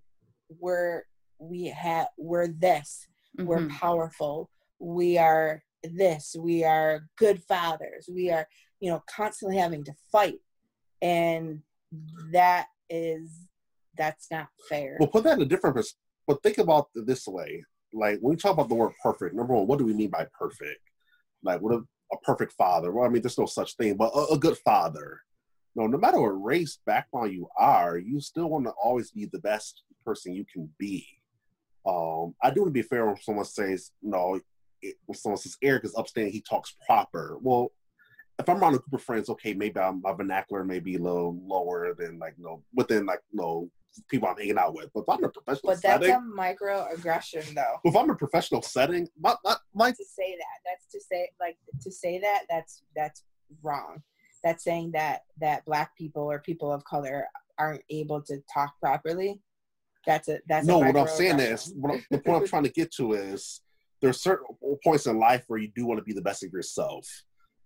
[0.59, 1.03] we're
[1.39, 3.47] we have we're this mm-hmm.
[3.47, 4.49] we're powerful
[4.79, 8.47] we are this we are good fathers we are
[8.79, 10.39] you know constantly having to fight
[11.01, 11.61] and
[12.31, 13.47] that is
[13.97, 14.97] that's not fair.
[14.99, 15.97] Well, put that in a different perspective.
[16.27, 19.67] But think about this way: like when we talk about the word perfect, number one,
[19.67, 20.81] what do we mean by perfect?
[21.43, 21.81] Like what a,
[22.13, 22.91] a perfect father?
[22.91, 25.21] Well, I mean, there's no such thing, but a, a good father.
[25.75, 29.39] No, no matter what race background you are, you still want to always be the
[29.39, 31.07] best person you can be.
[31.85, 34.39] Um, I do want to be fair when someone says, no,
[34.81, 37.37] it, when someone says Eric is upstanding, he talks proper.
[37.41, 37.71] Well,
[38.39, 41.01] if I'm around a group of friends, okay, maybe I'm, my vernacular may be a
[41.01, 43.69] little lower than like you know within like you know
[44.09, 44.89] people I'm hanging out with.
[44.93, 47.77] But if I'm a professional but that's setting, a microaggression though.
[47.83, 51.29] If I'm in a professional setting, my, my, my to say that that's to say
[51.39, 53.23] like to say that that's that's
[53.63, 54.01] wrong.
[54.43, 57.27] That's saying that that black people or people of color
[57.57, 59.41] aren't able to talk properly.
[60.05, 60.79] That's a that's no.
[60.79, 63.61] what I'm saying is what the point I'm trying to get to is
[64.01, 64.47] there's certain
[64.83, 67.07] points in life where you do want to be the best of yourself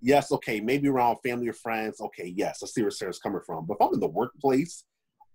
[0.01, 3.65] yes, okay, maybe around family or friends, okay, yes, I see where Sarah's coming from.
[3.65, 4.83] But if I'm in the workplace,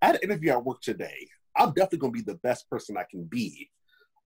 [0.01, 1.29] I had an interview at work today.
[1.57, 3.71] I'm definitely gonna be the best person I can be.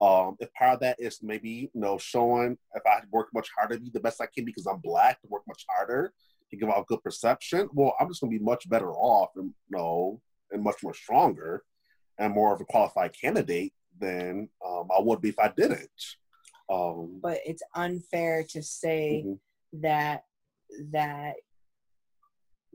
[0.01, 3.77] Um, if part of that is maybe you know showing if I work much harder
[3.77, 6.13] to be the best I can because I'm black to work much harder
[6.51, 9.77] to give out good perception, well, I'm just gonna be much better off and you
[9.77, 10.21] know
[10.51, 11.63] and much more stronger
[12.19, 15.91] and more of a qualified candidate than um, I would be if I didn't.
[16.71, 19.81] Um, but it's unfair to say mm-hmm.
[19.83, 20.25] that
[20.93, 21.35] that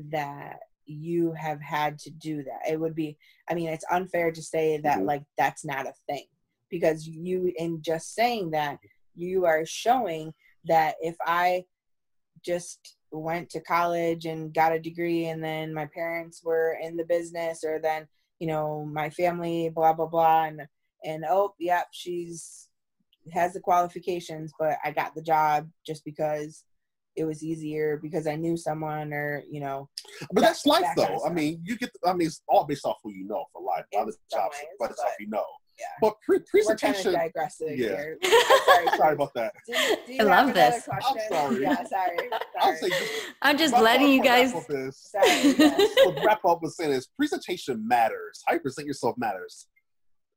[0.10, 0.60] that
[0.90, 3.18] you have had to do that it would be
[3.50, 5.08] i mean it's unfair to say that mm-hmm.
[5.08, 6.26] like that's not a thing
[6.70, 8.78] because you in just saying that
[9.16, 10.34] you are showing
[10.66, 11.64] that if i
[12.44, 17.06] just went to college and got a degree and then my parents were in the
[17.06, 18.08] business or then
[18.40, 20.62] you know my family blah blah blah and
[21.04, 22.68] and oh yep she's
[23.34, 26.64] has the qualifications but i got the job just because
[27.20, 29.90] it was easier because I knew someone or you know.
[30.32, 31.26] But that's life, that though.
[31.26, 31.92] I mean, you get.
[32.06, 33.86] I mean, it's all based off who you know for life.
[33.92, 35.44] In Other jobs, but it's off you know.
[35.78, 35.86] Yeah.
[36.02, 37.14] But pre- presentation.
[37.14, 37.88] We're kind of yeah.
[37.88, 38.18] Here.
[38.24, 38.98] sorry.
[38.98, 39.54] sorry about that.
[39.66, 39.74] Do,
[40.08, 40.86] do I love this.
[40.86, 41.18] Question?
[41.22, 41.62] I'm sorry.
[41.62, 42.18] Yeah, sorry.
[42.62, 42.78] sorry.
[42.78, 43.08] Say,
[43.42, 44.54] I'm just letting you guys.
[44.54, 45.56] Wrap Sorry.
[45.58, 45.96] Yes.
[46.26, 48.44] wrap up with saying is presentation matters.
[48.46, 49.68] How you present yourself matters.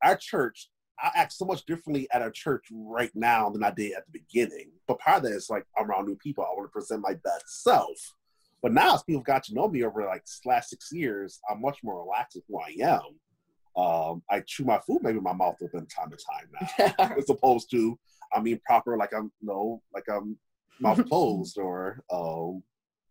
[0.05, 0.69] Our church
[1.03, 4.13] I act so much differently at a church right now than I did at the
[4.21, 4.71] beginning.
[4.87, 6.45] But part of that is like I'm around new people.
[6.45, 8.15] I want to present my best self.
[8.63, 11.79] But now, as people got to know me over like last six years, I'm much
[11.83, 13.83] more relaxed with who I am.
[13.83, 17.71] Um, I chew my food maybe my mouth open time to time now, as opposed
[17.71, 17.99] to
[18.33, 20.37] I mean proper like I'm you no know, like I'm
[20.79, 22.63] mouth closed or um,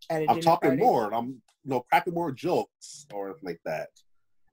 [0.10, 0.82] I'm talking party.
[0.82, 1.28] more and I'm
[1.64, 3.90] you know cracking more jokes or like that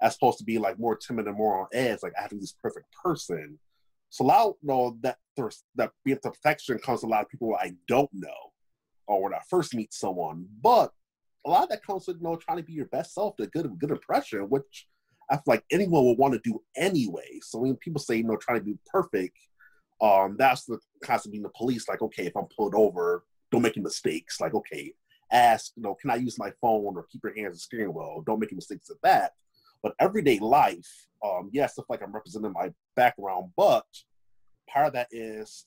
[0.00, 2.36] as opposed to be like more timid and more on edge, like I have to
[2.36, 3.58] be this perfect person.
[4.10, 5.18] So a you know, that
[5.76, 8.52] that being perfection comes a lot of people I don't know
[9.06, 10.46] or when I first meet someone.
[10.62, 10.92] But
[11.46, 13.46] a lot of that comes with you know trying to be your best self, to
[13.46, 14.86] good good impression, which
[15.30, 17.40] I feel like anyone would want to do anyway.
[17.42, 19.38] So when people say you know trying to be perfect,
[20.00, 21.88] um, that's the concept of being the police.
[21.88, 24.40] Like, okay, if I'm pulled over, don't make any mistakes.
[24.40, 24.92] Like, okay,
[25.32, 27.94] ask, you know, can I use my phone or keep your hands on the steering
[27.94, 28.22] wheel?
[28.26, 29.32] Don't make any mistakes at that.
[29.82, 33.86] But everyday life, um, yes, stuff like I'm representing my background, but
[34.68, 35.66] part of that is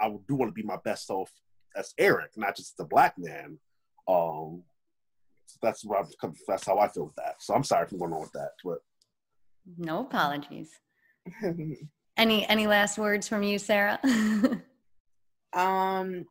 [0.00, 1.30] I do want to be my best self
[1.76, 3.58] as Eric, not just the black man.
[4.08, 4.62] Um,
[5.46, 7.36] so that's what I'm, that's how I feel with that.
[7.40, 8.78] So I'm sorry for going on with that, but
[9.78, 10.70] no apologies.
[12.16, 13.98] any any last words from you, Sarah?
[15.52, 16.26] um,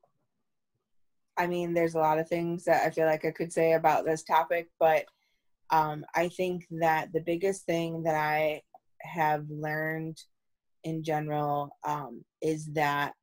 [1.37, 4.05] I mean, there's a lot of things that I feel like I could say about
[4.05, 5.05] this topic, but
[5.73, 8.61] um, I think that the biggest thing that I
[9.01, 10.21] have learned
[10.83, 13.13] in general um, is that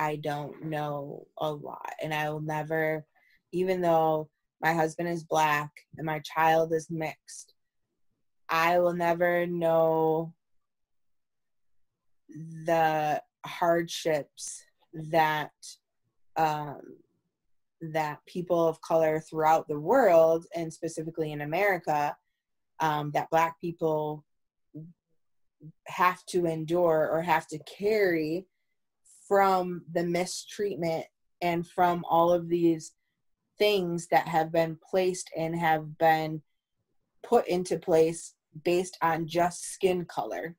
[0.00, 1.92] I don't know a lot.
[2.02, 3.04] And I will never,
[3.52, 4.30] even though
[4.60, 7.54] my husband is black and my child is mixed,
[8.48, 10.34] I will never know
[12.64, 15.52] the hardships that
[16.36, 16.80] um,
[17.82, 22.16] that people of color throughout the world and specifically in america
[22.80, 24.24] um, that black people
[25.86, 28.46] have to endure or have to carry
[29.28, 31.06] from the mistreatment
[31.40, 32.92] and from all of these
[33.58, 36.42] things that have been placed and have been
[37.22, 38.34] put into place
[38.64, 40.56] based on just skin color.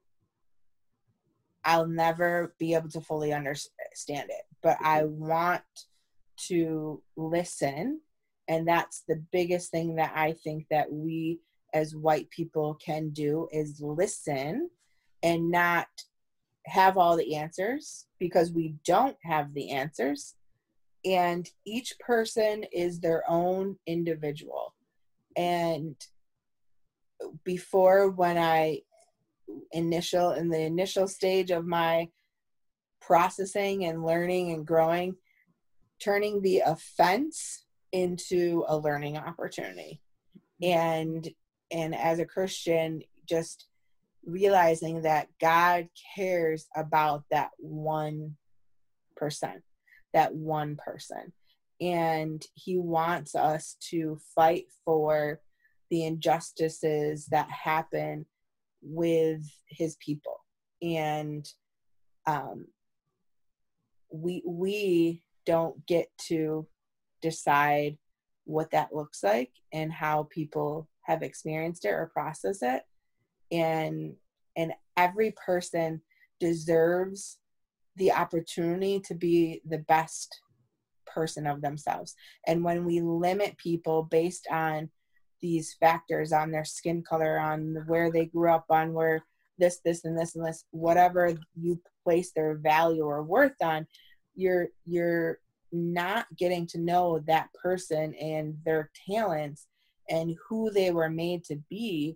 [1.65, 5.63] I'll never be able to fully understand it, but I want
[6.47, 8.01] to listen.
[8.47, 11.39] And that's the biggest thing that I think that we
[11.73, 14.69] as white people can do is listen
[15.23, 15.87] and not
[16.65, 20.35] have all the answers because we don't have the answers.
[21.05, 24.73] And each person is their own individual.
[25.35, 25.95] And
[27.43, 28.81] before, when I
[29.71, 32.09] initial in the initial stage of my
[33.01, 35.15] processing and learning and growing
[36.03, 40.01] turning the offense into a learning opportunity.
[40.61, 41.27] And
[41.71, 43.67] and as a christian just
[44.25, 48.35] realizing that god cares about that one
[49.15, 49.63] person,
[50.13, 51.33] that one person.
[51.81, 55.41] And he wants us to fight for
[55.89, 58.25] the injustices that happen
[58.81, 60.39] with his people.
[60.81, 61.47] And
[62.25, 62.67] um,
[64.11, 66.67] we we don't get to
[67.21, 67.97] decide
[68.45, 72.83] what that looks like and how people have experienced it or process it.
[73.51, 74.15] And
[74.55, 76.01] and every person
[76.39, 77.37] deserves
[77.95, 80.39] the opportunity to be the best
[81.05, 82.15] person of themselves.
[82.47, 84.89] And when we limit people based on
[85.41, 89.23] these factors on their skin color, on where they grew up, on where
[89.59, 93.85] this, this, and this, and this, whatever you place their value or worth on,
[94.35, 95.39] you're you're
[95.71, 99.67] not getting to know that person and their talents
[100.09, 102.15] and who they were made to be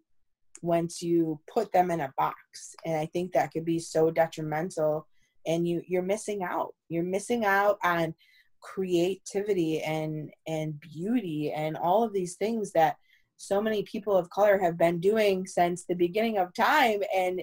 [0.61, 2.75] once you put them in a box.
[2.85, 5.07] And i think that could be so detrimental
[5.47, 6.75] and you you're missing out.
[6.89, 8.13] You're missing out on
[8.61, 12.97] creativity and and beauty and all of these things that
[13.37, 17.41] so many people of color have been doing since the beginning of time and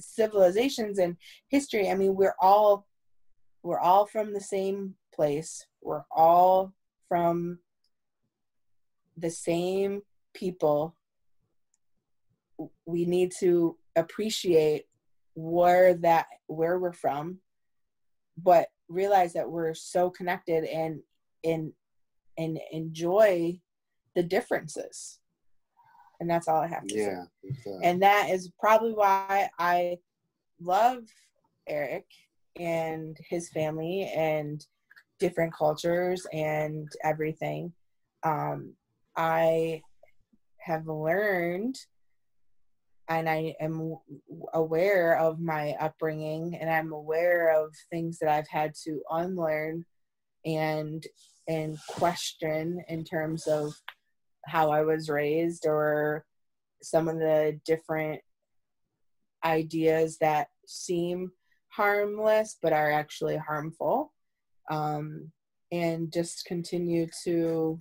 [0.00, 1.16] civilizations and
[1.48, 1.90] history.
[1.90, 2.86] I mean we're all
[3.66, 6.72] we're all from the same place we're all
[7.08, 7.58] from
[9.16, 10.00] the same
[10.34, 10.94] people
[12.86, 14.84] we need to appreciate
[15.34, 17.38] where that where we're from
[18.38, 21.00] but realize that we're so connected and
[21.42, 21.72] and
[22.38, 23.58] and enjoy
[24.14, 25.18] the differences
[26.20, 27.28] and that's all I have to yeah, say.
[27.44, 27.72] Exactly.
[27.74, 29.98] Uh, and that is probably why I
[30.60, 31.02] love
[31.66, 32.06] Eric
[32.58, 34.64] and his family and
[35.18, 37.72] different cultures and everything.
[38.22, 38.74] Um,
[39.16, 39.82] I
[40.58, 41.76] have learned
[43.08, 43.96] and I am
[44.52, 49.84] aware of my upbringing and I'm aware of things that I've had to unlearn
[50.44, 51.04] and
[51.48, 53.72] and question in terms of
[54.46, 56.24] how I was raised or
[56.82, 58.20] some of the different
[59.44, 61.30] ideas that seem
[61.76, 64.12] harmless but are actually harmful
[64.70, 65.30] um,
[65.72, 67.78] and just continue to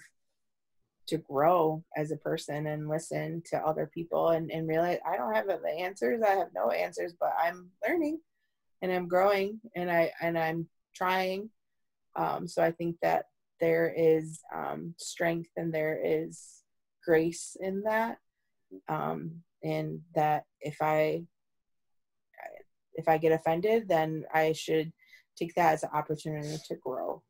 [1.07, 5.35] to grow as a person and listen to other people and, and realize I don't
[5.35, 6.23] have the answers.
[6.23, 8.19] I have no answers, but I'm learning
[8.81, 11.51] and I'm growing and I and I'm trying.
[12.15, 13.25] Um, so I think that
[13.59, 16.63] there is um, strength and there is
[17.05, 18.17] grace in that
[18.87, 19.31] um,
[19.63, 21.23] and that if i
[22.95, 24.91] if i get offended then i should
[25.37, 27.21] take that as an opportunity to grow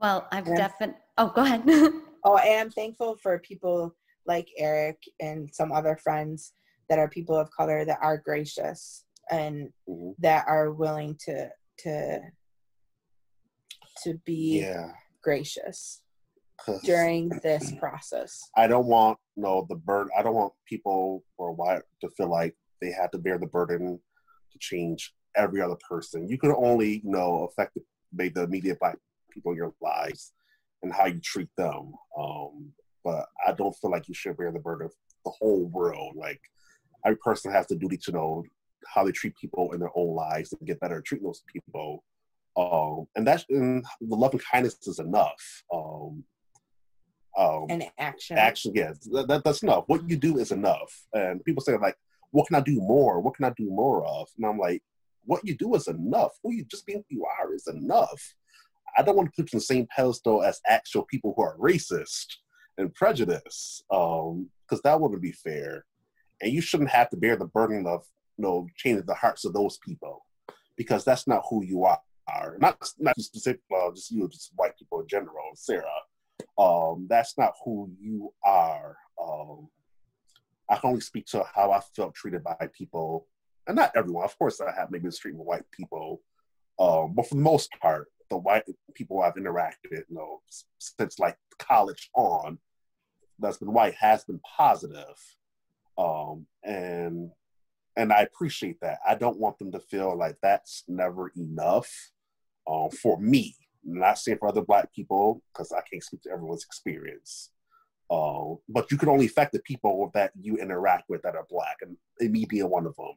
[0.00, 1.62] well i've definitely oh go ahead
[2.24, 3.94] oh i am thankful for people
[4.26, 6.52] like eric and some other friends
[6.88, 10.10] that are people of color that are gracious and mm-hmm.
[10.18, 11.48] that are willing to
[11.78, 12.20] to
[14.02, 14.90] to be yeah.
[15.22, 16.02] gracious
[16.84, 18.40] during this process.
[18.56, 20.10] I don't want you no know, the burden.
[20.16, 23.98] I don't want people or why to feel like they have to bear the burden
[24.52, 26.28] to change every other person.
[26.28, 27.76] You can only you know affect
[28.12, 28.96] the, the immediate black
[29.32, 30.32] people in your lives
[30.82, 31.92] and how you treat them.
[32.18, 32.72] Um,
[33.04, 34.92] but I don't feel like you should bear the burden of
[35.24, 36.14] the whole world.
[36.16, 36.40] Like
[37.04, 38.44] every person has the duty to know
[38.86, 42.04] how they treat people in their own lives and get better at treating those people.
[42.56, 45.64] Um, and that's and the love and kindness is enough.
[45.72, 46.24] Um,
[47.36, 48.38] um, and action.
[48.38, 49.84] Action, yes, that, that, that's enough.
[49.88, 51.06] What you do is enough.
[51.12, 51.96] And people say like,
[52.34, 53.20] "What can I do more?
[53.20, 54.82] What can I do more of?" And I'm like,
[55.24, 56.32] "What you do is enough.
[56.42, 58.34] Who you just being who you are is enough."
[58.96, 61.56] I don't want to put you on the same pedestal as actual people who are
[61.58, 62.26] racist
[62.78, 65.84] and prejudiced, because um, that wouldn't be fair.
[66.40, 68.04] And you shouldn't have to bear the burden of
[68.36, 70.24] you know changing the hearts of those people,
[70.76, 72.56] because that's not who you are.
[72.58, 75.84] Not not just specific, uh, just you, just white people in general, Sarah.
[76.58, 78.96] Um, that's not who you are.
[79.22, 79.68] Um,
[80.68, 83.26] I can only speak to how I felt treated by people,
[83.66, 84.24] and not everyone.
[84.24, 86.22] Of course, I have maybe treated with white people,
[86.78, 88.64] um, but for the most part, the white
[88.94, 90.40] people I've interacted with, you know,
[90.78, 92.58] since like college on,
[93.38, 95.18] that's been white has been positive.
[95.98, 97.30] Um, and
[97.96, 98.98] and I appreciate that.
[99.06, 102.10] I don't want them to feel like that's never enough
[102.66, 103.54] um, for me.
[103.86, 107.50] I'm not saying for other black people because I can't speak to everyone's experience.
[108.10, 111.76] Uh, but you can only affect the people that you interact with that are black,
[111.80, 111.96] and
[112.32, 113.14] me being one of them.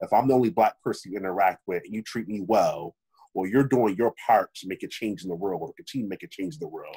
[0.00, 2.94] If I'm the only black person you interact with and you treat me well,
[3.34, 6.10] well, you're doing your part to make a change in the world, or continue to
[6.10, 6.96] make a change in the world.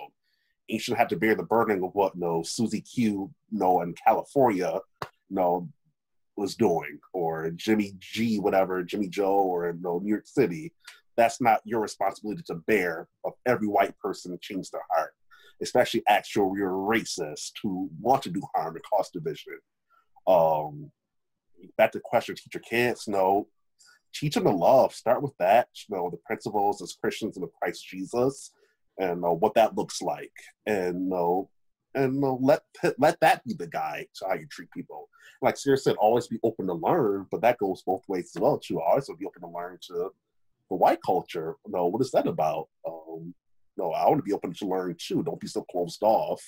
[0.70, 3.96] And you shouldn't have to bear the burden of what no Susie Q, know, in
[4.06, 4.80] California,
[5.30, 5.68] know,
[6.38, 10.74] was doing, or Jimmy G, whatever, Jimmy Joe, or know, New York City.
[11.18, 15.14] That's not your responsibility to bear of every white person change their heart
[15.62, 19.58] especially actual real racists who want to do harm and cause division.
[20.28, 20.92] Um,
[21.78, 23.48] back to the question, teach your kids, no,
[24.14, 24.94] teach them to love.
[24.94, 28.52] Start with that, you know, the principles as Christians in the Christ Jesus,
[29.00, 30.34] and uh, what that looks like,
[30.66, 31.50] and know,
[31.96, 32.62] and uh, let
[32.98, 35.10] let that be the guide to how you treat people.
[35.42, 38.60] Like Sarah said, always be open to learn, but that goes both ways as well
[38.60, 38.82] too.
[38.82, 40.12] Always be open to learn to
[40.70, 41.56] the white culture.
[41.66, 42.68] You know, what is that about?
[42.88, 43.34] Um,
[43.78, 45.24] no, I want to be open to learn too.
[45.24, 46.42] Don't be so closed off.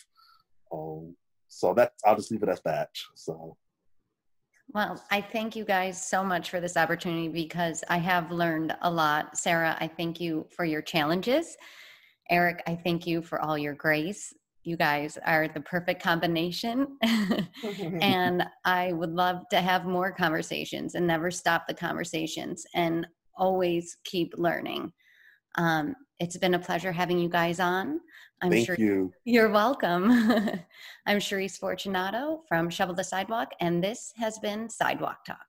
[0.71, 1.15] Um,
[1.47, 2.89] so that I'll just leave it at that.
[3.15, 3.57] So.
[4.73, 8.89] Well, I thank you guys so much for this opportunity because I have learned a
[8.89, 9.37] lot.
[9.37, 11.57] Sarah, I thank you for your challenges.
[12.29, 14.33] Eric, I thank you for all your grace.
[14.63, 16.97] You guys are the perfect combination.
[18.01, 23.05] and I would love to have more conversations and never stop the conversations and
[23.37, 24.91] always keep learning.
[25.55, 27.99] Um, it's been a pleasure having you guys on.
[28.41, 29.11] I'm Thank sure you.
[29.25, 30.11] You're welcome.
[31.05, 35.45] I'm Cherise Fortunato from Shovel the Sidewalk, and this has been Sidewalk Talk.